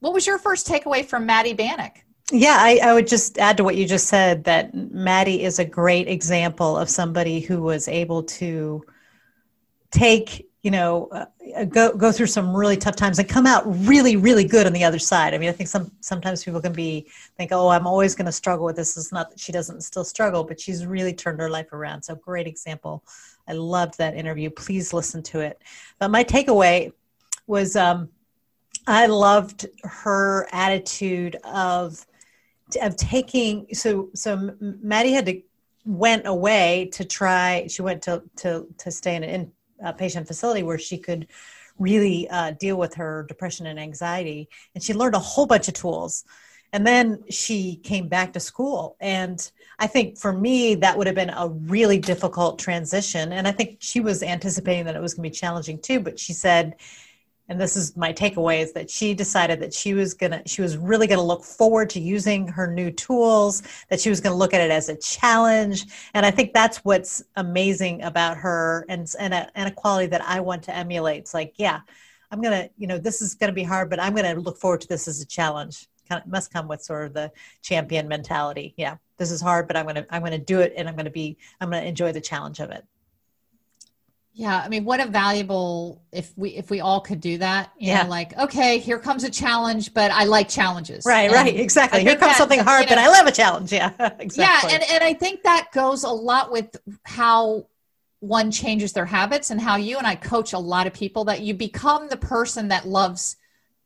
what 0.00 0.12
was 0.12 0.26
your 0.26 0.38
first 0.38 0.66
takeaway 0.66 1.04
from 1.04 1.26
Maddie 1.26 1.54
Banic? 1.54 2.04
Yeah, 2.32 2.56
I, 2.58 2.80
I 2.82 2.94
would 2.94 3.08
just 3.08 3.38
add 3.38 3.56
to 3.56 3.64
what 3.64 3.76
you 3.76 3.86
just 3.86 4.06
said 4.06 4.44
that 4.44 4.72
Maddie 4.74 5.42
is 5.42 5.58
a 5.58 5.64
great 5.64 6.08
example 6.08 6.76
of 6.76 6.88
somebody 6.88 7.40
who 7.40 7.60
was 7.62 7.88
able 7.88 8.22
to 8.24 8.84
take 9.90 10.49
you 10.62 10.70
know, 10.70 11.08
uh, 11.12 11.64
go 11.64 11.96
go 11.96 12.12
through 12.12 12.26
some 12.26 12.54
really 12.54 12.76
tough 12.76 12.96
times 12.96 13.18
and 13.18 13.28
come 13.28 13.46
out 13.46 13.62
really, 13.86 14.16
really 14.16 14.44
good 14.44 14.66
on 14.66 14.72
the 14.72 14.84
other 14.84 14.98
side. 14.98 15.32
I 15.32 15.38
mean, 15.38 15.48
I 15.48 15.52
think 15.52 15.68
some 15.68 15.90
sometimes 16.00 16.44
people 16.44 16.60
can 16.60 16.72
be 16.72 17.06
think, 17.36 17.50
oh, 17.52 17.68
I'm 17.68 17.86
always 17.86 18.14
going 18.14 18.26
to 18.26 18.32
struggle 18.32 18.66
with 18.66 18.76
this. 18.76 18.96
It's 18.96 19.12
not 19.12 19.30
that 19.30 19.40
she 19.40 19.52
doesn't 19.52 19.80
still 19.82 20.04
struggle, 20.04 20.44
but 20.44 20.60
she's 20.60 20.84
really 20.84 21.14
turned 21.14 21.40
her 21.40 21.48
life 21.48 21.72
around. 21.72 22.02
So 22.02 22.14
great 22.14 22.46
example. 22.46 23.02
I 23.48 23.54
loved 23.54 23.96
that 23.98 24.14
interview. 24.14 24.50
Please 24.50 24.92
listen 24.92 25.22
to 25.24 25.40
it. 25.40 25.62
But 25.98 26.10
my 26.10 26.24
takeaway 26.24 26.92
was 27.46 27.74
um, 27.74 28.10
I 28.86 29.06
loved 29.06 29.66
her 29.82 30.46
attitude 30.52 31.36
of 31.44 32.04
of 32.82 32.96
taking. 32.96 33.66
So 33.72 34.10
so 34.14 34.50
Maddie 34.60 35.12
had 35.12 35.26
to 35.26 35.42
went 35.86 36.26
away 36.26 36.90
to 36.92 37.04
try. 37.06 37.66
She 37.66 37.80
went 37.80 38.02
to 38.02 38.22
to 38.36 38.66
to 38.76 38.90
stay 38.90 39.16
in 39.16 39.22
an 39.22 39.52
uh, 39.84 39.92
patient 39.92 40.26
facility 40.26 40.62
where 40.62 40.78
she 40.78 40.98
could 40.98 41.26
really 41.78 42.28
uh, 42.28 42.52
deal 42.52 42.76
with 42.76 42.94
her 42.94 43.24
depression 43.28 43.66
and 43.66 43.80
anxiety. 43.80 44.48
And 44.74 44.84
she 44.84 44.94
learned 44.94 45.14
a 45.14 45.20
whole 45.20 45.46
bunch 45.46 45.68
of 45.68 45.74
tools. 45.74 46.24
And 46.72 46.86
then 46.86 47.24
she 47.30 47.76
came 47.82 48.06
back 48.06 48.32
to 48.34 48.40
school. 48.40 48.96
And 49.00 49.50
I 49.78 49.88
think 49.88 50.18
for 50.18 50.32
me, 50.32 50.76
that 50.76 50.96
would 50.96 51.06
have 51.06 51.16
been 51.16 51.30
a 51.30 51.48
really 51.48 51.98
difficult 51.98 52.58
transition. 52.58 53.32
And 53.32 53.48
I 53.48 53.52
think 53.52 53.78
she 53.80 54.00
was 54.00 54.22
anticipating 54.22 54.84
that 54.84 54.94
it 54.94 55.02
was 55.02 55.14
going 55.14 55.24
to 55.24 55.30
be 55.30 55.36
challenging 55.36 55.80
too. 55.80 55.98
But 55.98 56.18
she 56.18 56.32
said, 56.32 56.76
and 57.50 57.60
this 57.60 57.76
is 57.76 57.96
my 57.96 58.12
takeaway 58.12 58.62
is 58.62 58.72
that 58.72 58.88
she 58.88 59.12
decided 59.12 59.58
that 59.60 59.74
she 59.74 59.92
was 59.92 60.14
gonna 60.14 60.40
she 60.46 60.62
was 60.62 60.76
really 60.76 61.08
gonna 61.08 61.22
look 61.22 61.42
forward 61.44 61.90
to 61.90 62.00
using 62.00 62.46
her 62.46 62.72
new 62.72 62.92
tools 62.92 63.62
that 63.88 64.00
she 64.00 64.08
was 64.08 64.20
gonna 64.20 64.36
look 64.36 64.54
at 64.54 64.60
it 64.60 64.70
as 64.70 64.88
a 64.88 64.96
challenge. 64.96 65.86
And 66.14 66.24
i 66.24 66.30
think 66.30 66.54
that's 66.54 66.78
what's 66.78 67.22
amazing 67.36 68.02
about 68.02 68.36
her 68.38 68.86
and 68.88 69.12
and 69.18 69.34
a, 69.34 69.50
and 69.56 69.68
a 69.68 69.72
quality 69.72 70.06
that 70.06 70.22
i 70.22 70.40
want 70.40 70.62
to 70.62 70.74
emulate. 70.74 71.18
It's 71.18 71.34
like 71.34 71.54
yeah 71.56 71.80
i'm 72.30 72.40
gonna 72.40 72.70
you 72.78 72.86
know 72.86 72.98
this 72.98 73.20
is 73.20 73.34
gonna 73.34 73.52
be 73.52 73.64
hard 73.64 73.90
but 73.90 73.98
i'm 74.00 74.14
gonna 74.14 74.34
look 74.34 74.56
forward 74.56 74.80
to 74.82 74.88
this 74.88 75.08
as 75.08 75.20
a 75.20 75.26
challenge. 75.26 75.88
Kind 76.08 76.22
of 76.24 76.30
must 76.30 76.52
come 76.52 76.66
with 76.68 76.82
sort 76.82 77.06
of 77.06 77.14
the 77.14 77.32
champion 77.62 78.06
mentality. 78.08 78.74
Yeah 78.76 78.96
this 79.16 79.30
is 79.32 79.40
hard 79.40 79.66
but 79.66 79.76
i'm 79.76 79.86
gonna 79.86 80.06
i'm 80.10 80.22
gonna 80.22 80.38
do 80.38 80.60
it 80.60 80.72
and 80.76 80.88
i'm 80.88 80.96
gonna 80.96 81.10
be 81.10 81.36
i'm 81.60 81.70
gonna 81.70 81.84
enjoy 81.84 82.10
the 82.10 82.20
challenge 82.20 82.60
of 82.60 82.70
it 82.70 82.84
yeah, 84.32 84.62
I 84.64 84.68
mean, 84.68 84.84
what 84.84 85.00
a 85.00 85.06
valuable 85.06 86.02
if 86.12 86.32
we 86.36 86.50
if 86.50 86.70
we 86.70 86.80
all 86.80 87.00
could 87.00 87.20
do 87.20 87.38
that. 87.38 87.72
You 87.78 87.88
yeah, 87.88 88.04
know, 88.04 88.10
like 88.10 88.38
okay, 88.38 88.78
here 88.78 88.98
comes 88.98 89.24
a 89.24 89.30
challenge, 89.30 89.92
but 89.92 90.10
I 90.12 90.24
like 90.24 90.48
challenges. 90.48 91.04
Right, 91.04 91.24
and 91.24 91.32
right, 91.32 91.54
exactly. 91.54 92.02
Here 92.02 92.16
comes 92.16 92.32
that, 92.32 92.38
something 92.38 92.60
hard, 92.60 92.84
you 92.88 92.96
know, 92.96 93.02
but 93.02 93.10
I 93.10 93.18
love 93.18 93.26
a 93.26 93.32
challenge. 93.32 93.72
Yeah, 93.72 93.92
exactly. 94.18 94.70
Yeah, 94.70 94.76
and 94.76 94.84
and 94.90 95.04
I 95.04 95.14
think 95.14 95.42
that 95.42 95.68
goes 95.72 96.04
a 96.04 96.10
lot 96.10 96.52
with 96.52 96.76
how 97.04 97.66
one 98.20 98.50
changes 98.50 98.92
their 98.92 99.06
habits 99.06 99.50
and 99.50 99.60
how 99.60 99.76
you 99.76 99.98
and 99.98 100.06
I 100.06 100.14
coach 100.14 100.52
a 100.52 100.58
lot 100.58 100.86
of 100.86 100.92
people 100.92 101.24
that 101.24 101.40
you 101.40 101.54
become 101.54 102.08
the 102.08 102.16
person 102.16 102.68
that 102.68 102.86
loves 102.86 103.36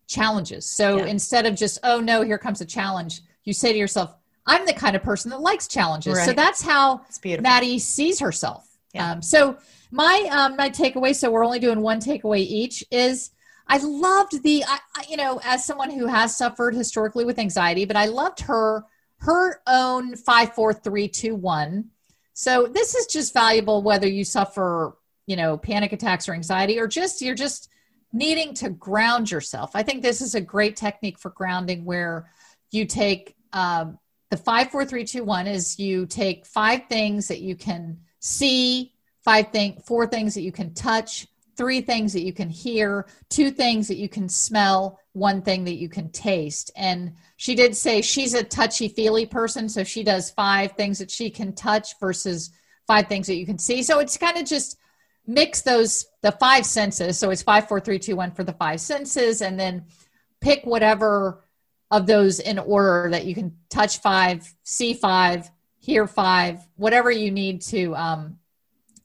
challenges. 0.08 0.66
So 0.66 0.98
yeah. 0.98 1.06
instead 1.06 1.46
of 1.46 1.56
just 1.56 1.78
oh 1.82 2.00
no, 2.00 2.22
here 2.22 2.38
comes 2.38 2.60
a 2.60 2.66
challenge, 2.66 3.22
you 3.44 3.54
say 3.54 3.72
to 3.72 3.78
yourself, 3.78 4.14
I'm 4.46 4.66
the 4.66 4.74
kind 4.74 4.94
of 4.94 5.02
person 5.02 5.30
that 5.30 5.40
likes 5.40 5.68
challenges. 5.68 6.16
Right. 6.16 6.26
So 6.26 6.32
that's 6.34 6.60
how 6.60 7.06
Maddie 7.40 7.78
sees 7.78 8.20
herself. 8.20 8.68
Yeah. 8.92 9.12
Um, 9.12 9.22
so 9.22 9.56
my 9.94 10.28
um, 10.30 10.56
my 10.56 10.68
takeaway 10.68 11.14
so 11.14 11.30
we're 11.30 11.44
only 11.44 11.58
doing 11.58 11.80
one 11.80 12.00
takeaway 12.00 12.40
each 12.40 12.84
is 12.90 13.30
i 13.68 13.78
loved 13.78 14.42
the 14.42 14.64
I, 14.66 14.78
you 15.08 15.16
know 15.16 15.40
as 15.44 15.64
someone 15.64 15.90
who 15.90 16.06
has 16.06 16.36
suffered 16.36 16.74
historically 16.74 17.24
with 17.24 17.38
anxiety 17.38 17.84
but 17.84 17.96
i 17.96 18.06
loved 18.06 18.40
her 18.40 18.84
her 19.24 19.60
own 19.66 20.16
five 20.16 20.54
four 20.54 20.72
three 20.72 21.08
two 21.08 21.34
one. 21.34 21.90
So 22.34 22.66
this 22.66 22.94
is 22.94 23.06
just 23.06 23.32
valuable 23.32 23.82
whether 23.82 24.06
you 24.06 24.24
suffer 24.24 24.96
you 25.26 25.36
know 25.36 25.56
panic 25.56 25.92
attacks 25.92 26.28
or 26.28 26.34
anxiety 26.34 26.78
or 26.78 26.86
just 26.86 27.22
you're 27.22 27.34
just 27.34 27.70
needing 28.12 28.54
to 28.54 28.70
ground 28.70 29.30
yourself. 29.30 29.72
I 29.74 29.82
think 29.82 30.02
this 30.02 30.20
is 30.20 30.34
a 30.34 30.40
great 30.40 30.76
technique 30.76 31.18
for 31.18 31.30
grounding 31.30 31.84
where 31.84 32.30
you 32.70 32.84
take 32.84 33.34
um, 33.52 33.98
the 34.30 34.36
five 34.36 34.70
four 34.70 34.84
three 34.84 35.04
two 35.04 35.24
one 35.24 35.46
is 35.46 35.78
you 35.78 36.06
take 36.06 36.46
five 36.46 36.86
things 36.88 37.28
that 37.28 37.40
you 37.40 37.56
can 37.56 37.98
see 38.20 38.93
five 39.24 39.50
things, 39.50 39.82
four 39.84 40.06
things 40.06 40.34
that 40.34 40.42
you 40.42 40.52
can 40.52 40.74
touch, 40.74 41.26
three 41.56 41.80
things 41.80 42.12
that 42.12 42.22
you 42.22 42.32
can 42.32 42.50
hear, 42.50 43.06
two 43.28 43.50
things 43.50 43.88
that 43.88 43.96
you 43.96 44.08
can 44.08 44.28
smell, 44.28 44.98
one 45.12 45.40
thing 45.42 45.64
that 45.64 45.76
you 45.76 45.88
can 45.88 46.10
taste. 46.10 46.70
And 46.76 47.14
she 47.36 47.54
did 47.54 47.76
say 47.76 48.02
she's 48.02 48.34
a 48.34 48.42
touchy 48.42 48.88
feely 48.88 49.26
person, 49.26 49.68
so 49.68 49.84
she 49.84 50.02
does 50.02 50.30
five 50.30 50.72
things 50.72 50.98
that 50.98 51.10
she 51.10 51.30
can 51.30 51.54
touch 51.54 51.98
versus 51.98 52.50
five 52.86 53.06
things 53.06 53.26
that 53.28 53.36
you 53.36 53.46
can 53.46 53.58
see. 53.58 53.82
So 53.82 53.98
it's 53.98 54.16
kind 54.16 54.36
of 54.36 54.44
just 54.44 54.78
mix 55.26 55.62
those 55.62 56.06
the 56.22 56.32
five 56.32 56.66
senses. 56.66 57.18
So 57.18 57.30
it's 57.30 57.42
five, 57.42 57.68
four, 57.68 57.80
three, 57.80 57.98
two, 57.98 58.16
one 58.16 58.32
for 58.32 58.44
the 58.44 58.52
five 58.52 58.80
senses, 58.80 59.40
and 59.40 59.58
then 59.58 59.86
pick 60.40 60.64
whatever 60.64 61.44
of 61.90 62.06
those 62.06 62.40
in 62.40 62.58
order 62.58 63.08
that 63.10 63.24
you 63.24 63.34
can 63.34 63.56
touch 63.70 63.98
five, 63.98 64.52
see 64.64 64.92
five, 64.92 65.50
hear 65.78 66.06
five, 66.06 66.66
whatever 66.76 67.10
you 67.10 67.30
need 67.30 67.62
to 67.62 67.94
um, 67.94 68.38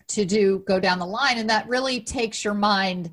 to 0.09 0.25
do 0.25 0.63
go 0.67 0.79
down 0.79 0.99
the 0.99 1.05
line 1.05 1.37
and 1.37 1.49
that 1.49 1.67
really 1.67 2.01
takes 2.01 2.43
your 2.43 2.53
mind 2.53 3.11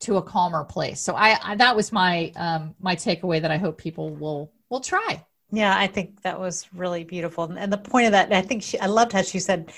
to 0.00 0.16
a 0.16 0.22
calmer 0.22 0.64
place. 0.64 1.00
So 1.00 1.14
i, 1.14 1.38
I 1.42 1.54
that 1.56 1.76
was 1.76 1.92
my 1.92 2.32
um 2.36 2.74
my 2.80 2.96
takeaway 2.96 3.42
that 3.42 3.50
i 3.50 3.58
hope 3.58 3.78
people 3.78 4.10
will 4.10 4.50
will 4.70 4.80
try. 4.80 5.24
Yeah 5.50 5.76
i 5.76 5.86
think 5.86 6.22
that 6.22 6.40
was 6.40 6.66
really 6.74 7.04
beautiful. 7.04 7.44
And 7.44 7.72
the 7.72 7.78
point 7.78 8.06
of 8.06 8.12
that 8.12 8.32
i 8.32 8.40
think 8.40 8.62
she 8.62 8.78
i 8.78 8.86
loved 8.86 9.12
how 9.12 9.22
she 9.22 9.40
said 9.40 9.72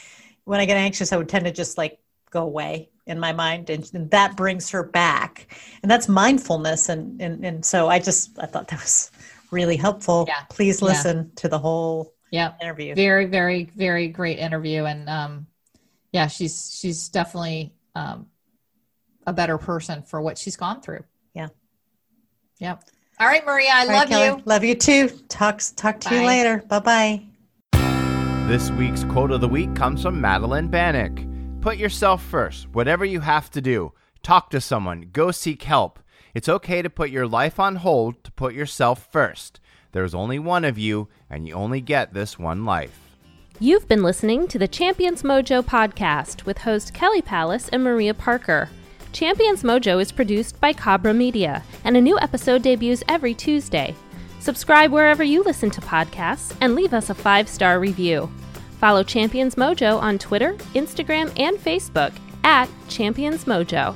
when 0.45 0.61
i 0.61 0.65
get 0.65 0.77
anxious 0.77 1.13
i 1.13 1.17
would 1.17 1.29
tend 1.29 1.47
to 1.47 1.53
just 1.53 1.79
like 1.79 1.99
go 2.31 2.43
away 2.43 2.91
in 3.07 3.19
my 3.19 3.33
mind 3.33 3.71
and, 3.71 3.91
and 3.93 4.11
that 4.13 4.37
brings 4.37 4.71
her 4.71 4.85
back. 4.85 5.53
And 5.83 5.91
that's 5.91 6.09
mindfulness 6.09 6.89
and, 6.89 7.21
and 7.21 7.45
and 7.45 7.65
so 7.65 7.89
i 7.89 7.99
just 7.99 8.39
i 8.39 8.47
thought 8.47 8.69
that 8.69 8.81
was 8.81 9.11
really 9.51 9.77
helpful. 9.77 10.27
Yeah. 10.29 10.43
please 10.51 10.83
listen 10.83 11.17
yeah. 11.17 11.41
to 11.41 11.49
the 11.49 11.59
whole 11.59 12.15
yeah. 12.31 12.53
interview. 12.61 12.95
Very 12.95 13.25
very 13.25 13.65
very 13.75 14.09
great 14.09 14.39
interview 14.39 14.85
and 14.85 15.09
um 15.09 15.47
yeah, 16.13 16.27
she's 16.27 16.79
she's 16.79 17.09
definitely 17.09 17.73
um, 17.95 18.27
a 19.27 19.33
better 19.33 19.59
person 19.59 20.03
for 20.03 20.21
what 20.21 20.39
she's 20.39 20.57
gone 20.57 20.81
through. 20.81 21.05
Yeah. 21.35 21.49
Yep. 22.59 22.85
All 23.19 23.27
right, 23.27 23.45
Maria, 23.45 23.71
I 23.73 23.81
All 23.83 23.87
love 23.89 24.11
right, 24.11 24.27
you. 24.27 24.43
Love 24.45 24.65
you 24.65 24.75
too. 24.75 25.09
Talk 25.29 25.61
talk 25.77 26.01
to 26.01 26.09
Bye. 26.09 26.17
you 26.17 26.27
later. 26.27 26.65
Bye 26.69 26.79
bye. 26.81 27.23
This 28.49 28.71
week's 28.73 29.05
quote 29.05 29.31
of 29.31 29.41
the 29.41 29.49
week 29.49 29.75
comes 29.77 30.03
from 30.03 30.21
Madeline 30.21 30.69
Banic. 30.69 31.27
Put 31.61 31.77
yourself 31.77 32.23
first. 32.23 32.69
Whatever 32.71 33.05
you 33.05 33.21
have 33.21 33.51
to 33.51 33.61
do, 33.61 33.93
talk 34.23 34.51
to 34.51 34.61
someone, 34.61 35.11
go 35.13 35.31
seek 35.31 35.63
help. 35.63 36.01
It's 36.35 36.49
okay 36.49 36.83
to 36.83 36.91
put 36.91 37.11
your 37.11 37.27
life 37.27 37.61
on 37.61 37.77
hold 37.77 38.25
to 38.25 38.33
put 38.33 38.55
yourself 38.55 39.07
first. 39.13 39.61
There's 39.93 40.15
only 40.15 40.39
one 40.39 40.65
of 40.65 40.79
you, 40.79 41.09
and 41.29 41.47
you 41.47 41.55
only 41.55 41.81
get 41.81 42.15
this 42.15 42.39
one 42.39 42.65
life. 42.65 43.10
You've 43.63 43.87
been 43.87 44.03
listening 44.03 44.49
to 44.49 44.59
the 44.59 44.67
Champions 44.67 45.23
Mojo 45.23 45.63
podcast 45.63 46.47
with 46.47 46.57
host 46.57 46.95
Kelly 46.95 47.21
Palace 47.21 47.69
and 47.69 47.85
Maria 47.85 48.15
Parker. 48.15 48.71
Champions 49.13 49.63
Mojo 49.63 50.01
is 50.01 50.11
produced 50.11 50.59
by 50.63 50.73
Cabra 50.73 51.13
Media, 51.13 51.63
and 51.85 51.95
a 51.95 52.01
new 52.01 52.19
episode 52.21 52.63
debuts 52.63 53.05
every 53.07 53.35
Tuesday. 53.35 53.95
Subscribe 54.39 54.91
wherever 54.91 55.23
you 55.23 55.43
listen 55.43 55.69
to 55.73 55.83
podcasts 55.83 56.57
and 56.63 56.75
leave 56.75 56.95
us 56.95 57.11
a 57.11 57.15
five 57.15 57.51
star 57.51 57.79
review. 57.81 58.33
Follow 58.79 59.03
Champions 59.03 59.57
Mojo 59.57 60.01
on 60.01 60.17
Twitter, 60.17 60.55
Instagram, 60.73 61.31
and 61.39 61.59
Facebook 61.59 62.15
at 62.45 62.71
Champions 62.89 63.45
Mojo. 63.45 63.95